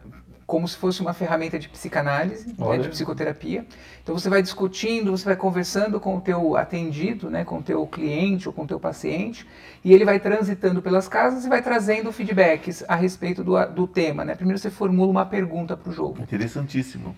como 0.47 0.67
se 0.69 0.77
fosse 0.77 1.01
uma 1.01 1.13
ferramenta 1.13 1.59
de 1.59 1.69
psicanálise, 1.69 2.55
né, 2.57 2.79
de 2.79 2.89
psicoterapia. 2.89 3.67
Então 4.03 4.17
você 4.17 4.29
vai 4.29 4.41
discutindo, 4.41 5.11
você 5.11 5.25
vai 5.25 5.35
conversando 5.35 5.99
com 5.99 6.17
o 6.17 6.21
teu 6.21 6.57
atendido, 6.57 7.29
né, 7.29 7.45
com 7.45 7.59
o 7.59 7.63
teu 7.63 7.85
cliente 7.87 8.49
ou 8.49 8.55
com 8.55 8.63
o 8.63 8.67
teu 8.67 8.79
paciente, 8.79 9.45
e 9.85 9.93
ele 9.93 10.05
vai 10.05 10.21
transitando 10.21 10.81
pelas 10.81 11.09
casas 11.09 11.45
e 11.45 11.49
vai 11.49 11.61
trazendo 11.61 12.13
feedbacks 12.13 12.85
a 12.87 12.95
respeito 12.95 13.43
do, 13.43 13.65
do 13.67 13.87
tema. 13.89 14.25
Né? 14.25 14.37
Primeiro 14.37 14.59
você 14.59 14.71
formula 14.71 15.11
uma 15.11 15.27
pergunta 15.27 15.77
para 15.77 15.91
o 15.91 15.93
jogo. 15.93 16.23
Interessantíssimo. 16.23 17.17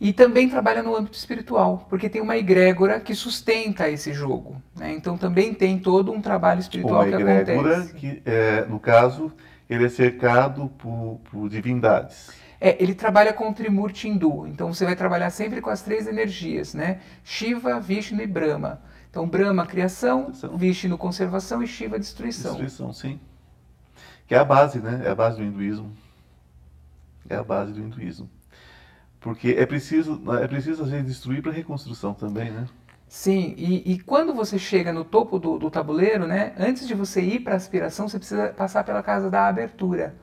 E 0.00 0.14
também 0.14 0.48
trabalha 0.48 0.82
no 0.82 0.96
âmbito 0.96 1.18
espiritual, 1.18 1.86
porque 1.90 2.08
tem 2.08 2.22
uma 2.22 2.36
egrégora 2.36 3.00
que 3.00 3.14
sustenta 3.14 3.90
esse 3.90 4.14
jogo. 4.14 4.56
Né? 4.78 4.94
Então 4.94 5.18
também 5.18 5.52
tem 5.52 5.78
todo 5.78 6.10
um 6.10 6.22
trabalho 6.22 6.60
espiritual 6.60 7.02
uma 7.02 7.16
que 7.16 7.22
acontece. 7.22 7.94
que, 7.94 8.22
é, 8.24 8.64
no 8.64 8.78
caso, 8.78 9.30
ele 9.68 9.84
é 9.84 9.88
cercado 9.88 10.70
por, 10.78 11.20
por 11.30 11.50
divindades. 11.50 12.30
É, 12.60 12.76
ele 12.82 12.94
trabalha 12.94 13.32
com 13.32 13.48
o 13.48 13.54
Trimurti 13.54 14.06
hindu, 14.06 14.46
então 14.46 14.72
você 14.72 14.84
vai 14.84 14.94
trabalhar 14.94 15.30
sempre 15.30 15.62
com 15.62 15.70
as 15.70 15.80
três 15.80 16.06
energias, 16.06 16.74
né? 16.74 17.00
Shiva, 17.24 17.80
Vishnu 17.80 18.20
e 18.20 18.26
Brahma. 18.26 18.82
Então 19.08 19.26
Brahma, 19.26 19.66
criação, 19.66 20.30
Vishnu, 20.54 20.98
conservação 20.98 21.62
e 21.62 21.66
Shiva, 21.66 21.98
destruição. 21.98 22.52
Destruição, 22.52 22.92
sim. 22.92 23.18
Que 24.26 24.34
é 24.34 24.38
a 24.38 24.44
base, 24.44 24.78
né? 24.78 25.02
É 25.06 25.10
a 25.10 25.14
base 25.14 25.38
do 25.38 25.42
hinduísmo. 25.42 25.90
É 27.28 27.36
a 27.36 27.42
base 27.42 27.72
do 27.72 27.80
hinduísmo. 27.80 28.28
Porque 29.20 29.56
é 29.58 29.64
preciso, 29.64 30.22
é 30.40 30.46
preciso 30.46 30.82
às 30.82 30.90
vezes 30.90 31.06
destruir 31.06 31.42
para 31.42 31.52
reconstrução 31.52 32.12
também, 32.12 32.50
né? 32.50 32.66
Sim, 33.08 33.54
e, 33.56 33.94
e, 33.94 33.98
quando 33.98 34.32
você 34.32 34.56
chega 34.56 34.92
no 34.92 35.04
topo 35.04 35.36
do, 35.36 35.58
do 35.58 35.68
tabuleiro, 35.68 36.28
né, 36.28 36.54
antes 36.56 36.86
de 36.86 36.94
você 36.94 37.20
ir 37.20 37.40
para 37.40 37.54
a 37.54 37.56
aspiração, 37.56 38.08
você 38.08 38.18
precisa 38.18 38.50
passar 38.50 38.84
pela 38.84 39.02
casa 39.02 39.28
da 39.28 39.48
abertura. 39.48 40.14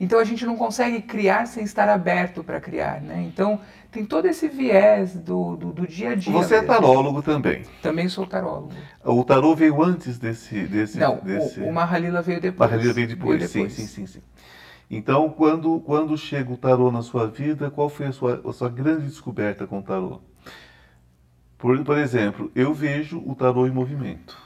Então 0.00 0.18
a 0.18 0.24
gente 0.24 0.46
não 0.46 0.56
consegue 0.56 1.02
criar 1.02 1.46
sem 1.46 1.64
estar 1.64 1.88
aberto 1.88 2.44
para 2.44 2.60
criar, 2.60 3.00
né? 3.00 3.24
Então 3.26 3.60
tem 3.90 4.04
todo 4.04 4.26
esse 4.26 4.46
viés 4.48 5.14
do, 5.14 5.56
do, 5.56 5.72
do 5.72 5.86
dia 5.86 6.10
a 6.10 6.14
dia. 6.14 6.32
Você 6.32 6.54
é 6.54 6.60
mesmo. 6.60 6.72
é 6.72 6.76
tarólogo 6.76 7.22
também? 7.22 7.62
Também 7.82 8.08
sou 8.08 8.26
tarólogo. 8.26 8.72
O 9.04 9.24
tarô 9.24 9.56
veio 9.56 9.82
antes 9.82 10.18
desse... 10.18 10.66
desse 10.66 10.98
não, 10.98 11.16
desse... 11.16 11.60
O, 11.60 11.68
o 11.68 11.72
Mahalila 11.72 12.22
veio 12.22 12.40
depois. 12.40 12.70
Mahalila 12.70 12.92
veio 12.92 13.08
depois, 13.08 13.38
veio 13.38 13.48
depois. 13.50 13.72
Sim, 13.72 13.86
sim, 13.86 14.06
sim, 14.06 14.20
sim. 14.20 14.22
Então, 14.90 15.28
quando, 15.30 15.80
quando 15.80 16.16
chega 16.16 16.50
o 16.52 16.56
tarô 16.56 16.90
na 16.90 17.02
sua 17.02 17.26
vida, 17.26 17.70
qual 17.70 17.88
foi 17.88 18.06
a 18.06 18.12
sua, 18.12 18.40
a 18.48 18.52
sua 18.52 18.70
grande 18.70 19.06
descoberta 19.06 19.66
com 19.66 19.80
o 19.80 19.82
tarô? 19.82 20.20
Por, 21.58 21.82
por 21.84 21.98
exemplo, 21.98 22.50
eu 22.54 22.72
vejo 22.72 23.22
o 23.26 23.34
tarô 23.34 23.66
em 23.66 23.70
movimento. 23.70 24.38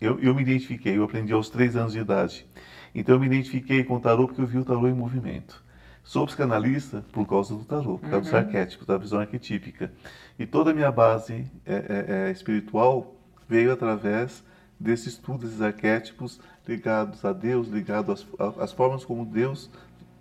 Eu, 0.00 0.18
eu 0.20 0.34
me 0.34 0.42
identifiquei, 0.42 0.96
eu 0.96 1.04
aprendi 1.04 1.32
aos 1.32 1.50
três 1.50 1.76
anos 1.76 1.92
de 1.92 1.98
idade. 1.98 2.46
Então 2.94 3.14
eu 3.14 3.20
me 3.20 3.26
identifiquei 3.26 3.84
com 3.84 3.96
o 3.96 4.00
tarô 4.00 4.26
porque 4.26 4.40
eu 4.40 4.46
vi 4.46 4.58
o 4.58 4.64
tarô 4.64 4.86
em 4.88 4.94
movimento. 4.94 5.62
Sou 6.02 6.26
psicanalista 6.26 7.04
por 7.12 7.26
causa 7.26 7.54
do 7.54 7.64
tarô, 7.64 7.98
por 7.98 8.10
causa 8.10 8.16
uhum. 8.16 8.22
dos 8.22 8.34
arquétipos, 8.34 8.86
da 8.86 8.96
visão 8.96 9.20
arquetípica. 9.20 9.92
E 10.38 10.46
toda 10.46 10.70
a 10.70 10.74
minha 10.74 10.90
base 10.90 11.44
é, 11.64 11.74
é, 11.74 12.28
é 12.28 12.30
espiritual 12.30 13.14
veio 13.48 13.72
através 13.72 14.42
desse 14.78 15.08
estudo 15.08 15.46
desses 15.46 15.60
arquétipos 15.60 16.40
ligados 16.66 17.24
a 17.24 17.32
Deus, 17.32 17.68
ligados 17.68 18.26
às, 18.38 18.58
às 18.58 18.72
formas 18.72 19.04
como 19.04 19.26
Deus, 19.26 19.70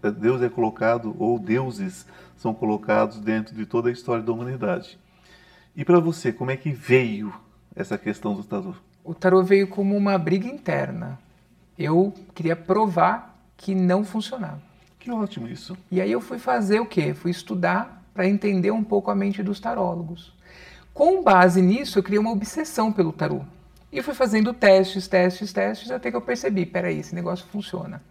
é, 0.03 0.11
Deus 0.11 0.41
é 0.41 0.49
colocado, 0.49 1.15
ou 1.17 1.39
deuses 1.39 2.05
são 2.35 2.53
colocados 2.53 3.19
dentro 3.19 3.55
de 3.55 3.65
toda 3.65 3.89
a 3.89 3.91
história 3.91 4.23
da 4.23 4.31
humanidade. 4.31 4.99
E 5.75 5.85
para 5.85 5.99
você, 5.99 6.33
como 6.33 6.51
é 6.51 6.57
que 6.57 6.71
veio 6.71 7.33
essa 7.75 7.97
questão 7.97 8.33
do 8.33 8.43
tarô? 8.43 8.73
O 9.03 9.13
tarô 9.13 9.43
veio 9.43 9.67
como 9.67 9.95
uma 9.95 10.17
briga 10.17 10.47
interna 10.47 11.17
eu 11.79 12.13
queria 12.35 12.57
provar 12.57 13.39
que 13.55 13.73
não 13.73 14.03
funcionava. 14.03 14.61
Que 14.99 15.09
ótimo 15.09 15.47
isso. 15.47 15.77
E 15.89 16.01
aí 16.01 16.11
eu 16.11 16.19
fui 16.19 16.37
fazer 16.37 16.81
o 16.81 16.85
quê? 16.85 17.13
Fui 17.13 17.31
estudar 17.31 18.03
para 18.13 18.27
entender 18.27 18.71
um 18.71 18.83
pouco 18.83 19.09
a 19.09 19.15
mente 19.15 19.41
dos 19.41 19.61
tarólogos. 19.61 20.33
Com 20.93 21.23
base 21.23 21.61
nisso, 21.61 21.97
eu 21.97 22.03
criei 22.03 22.19
uma 22.19 22.31
obsessão 22.31 22.91
pelo 22.91 23.13
tarô. 23.13 23.41
E 23.91 24.01
fui 24.01 24.13
fazendo 24.13 24.53
testes, 24.53 25.07
testes, 25.07 25.53
testes, 25.53 25.89
até 25.89 26.11
que 26.11 26.17
eu 26.17 26.21
percebi, 26.21 26.65
peraí, 26.65 26.99
esse 26.99 27.15
negócio 27.15 27.47
funciona. 27.49 28.01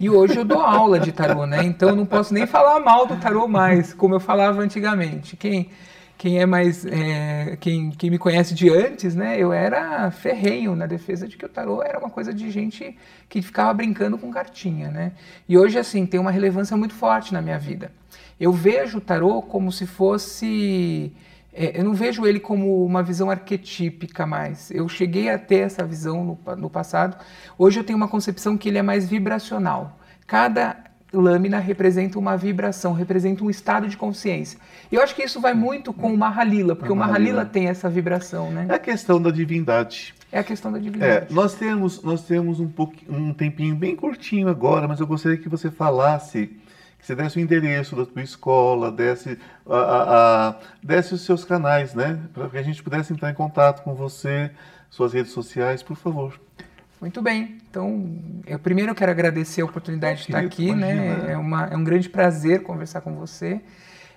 E 0.00 0.08
hoje 0.08 0.36
eu 0.36 0.44
dou 0.44 0.60
aula 0.60 0.98
de 0.98 1.12
tarô, 1.12 1.46
né? 1.46 1.62
Então 1.62 1.90
eu 1.90 1.96
não 1.96 2.06
posso 2.06 2.32
nem 2.32 2.46
falar 2.46 2.80
mal 2.80 3.06
do 3.06 3.16
tarô 3.16 3.46
mais, 3.46 3.92
como 3.92 4.14
eu 4.14 4.20
falava 4.20 4.62
antigamente. 4.62 5.36
Quem 5.36 5.70
quem 6.22 6.38
é 6.38 6.46
mais 6.46 6.86
é, 6.86 7.56
quem, 7.56 7.90
quem 7.90 8.08
me 8.08 8.16
conhece 8.16 8.54
de 8.54 8.70
antes, 8.70 9.12
né? 9.12 9.36
Eu 9.36 9.52
era 9.52 10.08
ferrenho 10.12 10.76
na 10.76 10.86
defesa 10.86 11.26
de 11.26 11.36
que 11.36 11.44
o 11.44 11.48
tarô 11.48 11.82
era 11.82 11.98
uma 11.98 12.10
coisa 12.10 12.32
de 12.32 12.48
gente 12.48 12.96
que 13.28 13.42
ficava 13.42 13.74
brincando 13.74 14.16
com 14.16 14.30
cartinha, 14.30 14.88
né? 14.88 15.14
E 15.48 15.58
hoje 15.58 15.80
assim 15.80 16.06
tem 16.06 16.20
uma 16.20 16.30
relevância 16.30 16.76
muito 16.76 16.94
forte 16.94 17.32
na 17.32 17.42
minha 17.42 17.58
vida. 17.58 17.90
Eu 18.38 18.52
vejo 18.52 18.98
o 18.98 19.00
tarô 19.00 19.42
como 19.42 19.72
se 19.72 19.84
fosse 19.84 21.12
é, 21.52 21.80
eu 21.80 21.82
não 21.82 21.92
vejo 21.92 22.24
ele 22.24 22.38
como 22.38 22.86
uma 22.86 23.02
visão 23.02 23.28
arquetípica 23.28 24.24
mais. 24.24 24.70
Eu 24.70 24.88
cheguei 24.88 25.28
a 25.28 25.36
ter 25.36 25.66
essa 25.66 25.84
visão 25.84 26.24
no, 26.24 26.56
no 26.56 26.70
passado. 26.70 27.16
Hoje 27.58 27.80
eu 27.80 27.84
tenho 27.84 27.96
uma 27.96 28.06
concepção 28.06 28.56
que 28.56 28.68
ele 28.68 28.78
é 28.78 28.82
mais 28.82 29.08
vibracional. 29.08 29.98
Cada 30.24 30.76
lâmina 31.12 31.58
representa 31.58 32.18
uma 32.18 32.36
vibração, 32.36 32.92
representa 32.92 33.44
um 33.44 33.50
estado 33.50 33.86
de 33.86 33.96
consciência. 33.96 34.58
E 34.90 34.94
eu 34.94 35.02
acho 35.02 35.14
que 35.14 35.22
isso 35.22 35.40
vai 35.40 35.52
muito 35.52 35.92
com 35.92 36.12
o 36.12 36.16
Mahalila, 36.16 36.74
porque 36.74 36.92
o 36.92 36.96
Mahalila 36.96 37.44
tem 37.44 37.68
essa 37.68 37.88
vibração, 37.88 38.50
né? 38.50 38.66
É 38.68 38.74
a 38.74 38.78
questão 38.78 39.20
da 39.20 39.30
divindade. 39.30 40.14
É 40.30 40.38
a 40.38 40.44
questão 40.44 40.72
da 40.72 40.78
divindade. 40.78 41.12
É, 41.12 41.26
nós 41.30 41.54
temos, 41.54 42.02
nós 42.02 42.22
temos 42.24 42.58
um, 42.58 42.70
um 43.08 43.34
tempinho 43.34 43.76
bem 43.76 43.94
curtinho 43.94 44.48
agora, 44.48 44.88
mas 44.88 45.00
eu 45.00 45.06
gostaria 45.06 45.36
que 45.36 45.48
você 45.48 45.70
falasse, 45.70 46.46
que 46.98 47.06
você 47.06 47.14
desse 47.14 47.36
o 47.36 47.40
endereço 47.40 47.94
da 47.94 48.06
tua 48.06 48.22
escola, 48.22 48.90
desse, 48.90 49.38
a, 49.66 49.76
a, 49.76 50.48
a, 50.48 50.56
desse 50.82 51.12
os 51.12 51.20
seus 51.20 51.44
canais, 51.44 51.94
né? 51.94 52.18
Para 52.32 52.48
que 52.48 52.56
a 52.56 52.62
gente 52.62 52.82
pudesse 52.82 53.12
entrar 53.12 53.30
em 53.30 53.34
contato 53.34 53.82
com 53.82 53.94
você, 53.94 54.50
suas 54.88 55.12
redes 55.12 55.32
sociais, 55.32 55.82
por 55.82 55.96
favor. 55.96 56.40
Muito 57.02 57.20
bem. 57.20 57.58
Então, 57.68 58.16
eu 58.46 58.58
primeiro 58.60 58.94
quero 58.94 59.10
agradecer 59.10 59.60
a 59.60 59.64
oportunidade 59.64 60.18
de 60.18 60.26
estar 60.26 60.38
aqui, 60.38 60.72
né? 60.72 60.94
imagina. 60.94 61.16
né? 61.24 61.32
É, 61.32 61.36
uma, 61.36 61.66
é 61.66 61.76
um 61.76 61.82
grande 61.82 62.08
prazer 62.08 62.62
conversar 62.62 63.00
com 63.00 63.16
você. 63.16 63.60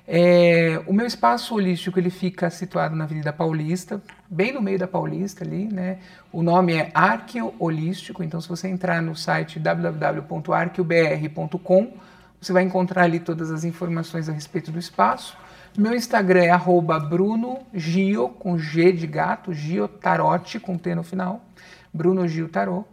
É, 0.07 0.79
o 0.85 0.93
meu 0.93 1.07
espaço 1.07 1.55
holístico 1.55 1.97
ele 1.97 2.11
fica 2.11 2.47
situado 2.51 2.95
na 2.95 3.05
Avenida 3.05 3.33
Paulista, 3.33 3.99
bem 4.29 4.53
no 4.53 4.61
meio 4.61 4.77
da 4.77 4.87
Paulista 4.87 5.43
ali, 5.43 5.65
né? 5.65 5.97
O 6.31 6.43
nome 6.43 6.75
é 6.75 6.91
Arqueo 6.93 7.55
Holístico, 7.57 8.21
então 8.21 8.39
se 8.39 8.47
você 8.47 8.67
entrar 8.67 9.01
no 9.01 9.15
site 9.15 9.59
www.arqueobr.com, 9.59 11.93
você 12.39 12.53
vai 12.53 12.61
encontrar 12.61 13.05
ali 13.05 13.19
todas 13.19 13.49
as 13.49 13.63
informações 13.63 14.29
a 14.29 14.31
respeito 14.31 14.71
do 14.71 14.77
espaço. 14.77 15.35
Meu 15.75 15.95
Instagram 15.95 16.43
é 16.43 16.55
@bruno_gio 17.09 18.29
com 18.29 18.59
G 18.59 18.91
de 18.91 19.07
gato, 19.07 19.55
Gio 19.55 19.87
Tarote 19.87 20.59
com 20.59 20.77
T 20.77 20.93
no 20.93 21.01
final. 21.01 21.41
Bruno 21.95 22.27
Gil 22.27 22.49
Tarô. 22.49 22.83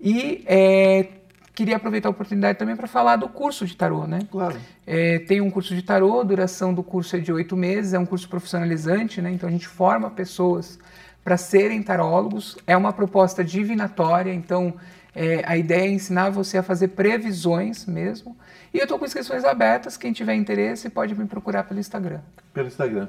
E 0.00 0.42
é, 0.46 1.08
queria 1.54 1.76
aproveitar 1.76 2.08
a 2.08 2.10
oportunidade 2.10 2.58
também 2.58 2.74
para 2.74 2.86
falar 2.86 3.16
do 3.16 3.28
curso 3.28 3.66
de 3.66 3.76
tarô, 3.76 4.06
né? 4.06 4.20
Claro. 4.30 4.56
É, 4.86 5.18
tem 5.18 5.40
um 5.40 5.50
curso 5.50 5.74
de 5.74 5.82
tarô, 5.82 6.20
a 6.20 6.24
duração 6.24 6.72
do 6.72 6.82
curso 6.82 7.16
é 7.16 7.18
de 7.18 7.30
oito 7.32 7.56
meses, 7.56 7.92
é 7.92 7.98
um 7.98 8.06
curso 8.06 8.28
profissionalizante, 8.28 9.20
né? 9.20 9.30
Então 9.30 9.48
a 9.48 9.52
gente 9.52 9.68
forma 9.68 10.08
pessoas 10.10 10.78
para 11.22 11.36
serem 11.36 11.82
tarólogos. 11.82 12.56
É 12.66 12.76
uma 12.76 12.92
proposta 12.92 13.44
divinatória, 13.44 14.32
então 14.32 14.74
é, 15.14 15.42
a 15.44 15.56
ideia 15.56 15.88
é 15.88 15.90
ensinar 15.90 16.30
você 16.30 16.56
a 16.56 16.62
fazer 16.62 16.88
previsões 16.88 17.84
mesmo. 17.84 18.36
E 18.72 18.78
eu 18.78 18.84
estou 18.84 18.98
com 18.98 19.04
inscrições 19.04 19.44
abertas. 19.44 19.96
Quem 19.96 20.12
tiver 20.12 20.34
interesse 20.34 20.88
pode 20.88 21.14
me 21.14 21.26
procurar 21.26 21.64
pelo 21.64 21.80
Instagram. 21.80 22.20
Pelo 22.54 22.68
Instagram. 22.68 23.08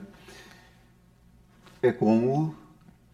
É 1.81 1.93
como 1.93 2.55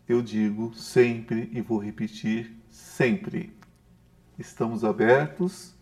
eu 0.08 0.22
digo 0.22 0.74
sempre 0.76 1.50
e 1.54 1.62
vou 1.62 1.78
repetir 1.78 2.56
sempre: 2.70 3.56
estamos 4.38 4.84
abertos 4.84 5.74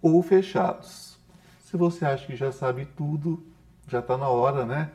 ou 0.00 0.22
fechados. 0.22 1.18
Se 1.64 1.76
você 1.76 2.04
acha 2.04 2.26
que 2.26 2.36
já 2.36 2.52
sabe 2.52 2.86
tudo, 2.96 3.44
já 3.88 3.98
está 3.98 4.16
na 4.16 4.28
hora, 4.28 4.64
né? 4.64 4.90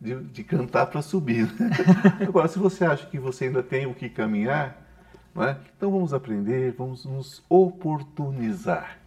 De, 0.00 0.20
de 0.20 0.42
cantar 0.42 0.86
para 0.86 1.02
subir. 1.02 1.48
Agora, 2.26 2.48
se 2.48 2.58
você 2.58 2.84
acha 2.84 3.06
que 3.06 3.18
você 3.18 3.44
ainda 3.44 3.62
tem 3.62 3.86
o 3.86 3.94
que 3.94 4.08
caminhar, 4.08 4.82
né? 5.34 5.56
então 5.76 5.90
vamos 5.90 6.12
aprender, 6.12 6.74
vamos 6.76 7.04
nos 7.04 7.42
oportunizar. 7.48 8.98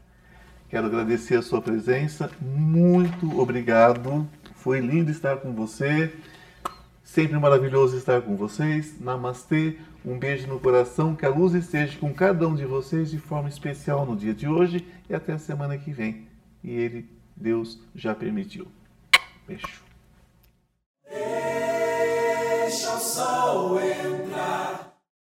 Quero 0.70 0.88
agradecer 0.88 1.36
a 1.36 1.42
sua 1.42 1.62
presença, 1.62 2.30
muito 2.42 3.40
obrigado. 3.40 4.28
Foi 4.56 4.80
lindo 4.80 5.12
estar 5.12 5.38
com 5.38 5.54
você. 5.54 6.14
Sempre 7.06 7.38
maravilhoso 7.38 7.96
estar 7.96 8.20
com 8.24 8.36
vocês. 8.36 9.00
Namastê, 9.00 9.78
um 10.04 10.18
beijo 10.18 10.48
no 10.48 10.60
coração, 10.60 11.16
que 11.16 11.24
a 11.24 11.30
luz 11.30 11.54
esteja 11.54 11.98
com 12.00 12.12
cada 12.12 12.48
um 12.48 12.56
de 12.56 12.66
vocês 12.66 13.12
de 13.12 13.20
forma 13.20 13.48
especial 13.48 14.08
no 14.08 14.18
dia 14.18 14.34
de 14.34 14.48
hoje 14.48 14.86
e 15.08 15.14
até 15.14 15.34
a 15.34 15.38
semana 15.38 15.78
que 15.78 15.94
vem. 15.94 16.28
E 16.64 16.72
ele, 16.72 17.08
Deus, 17.36 17.80
já 17.94 18.16
permitiu. 18.16 18.68
Beijo. 19.48 19.84
Deixa 21.08 22.96
o 22.96 23.00
sol 23.00 23.80
entrar. 23.80 24.95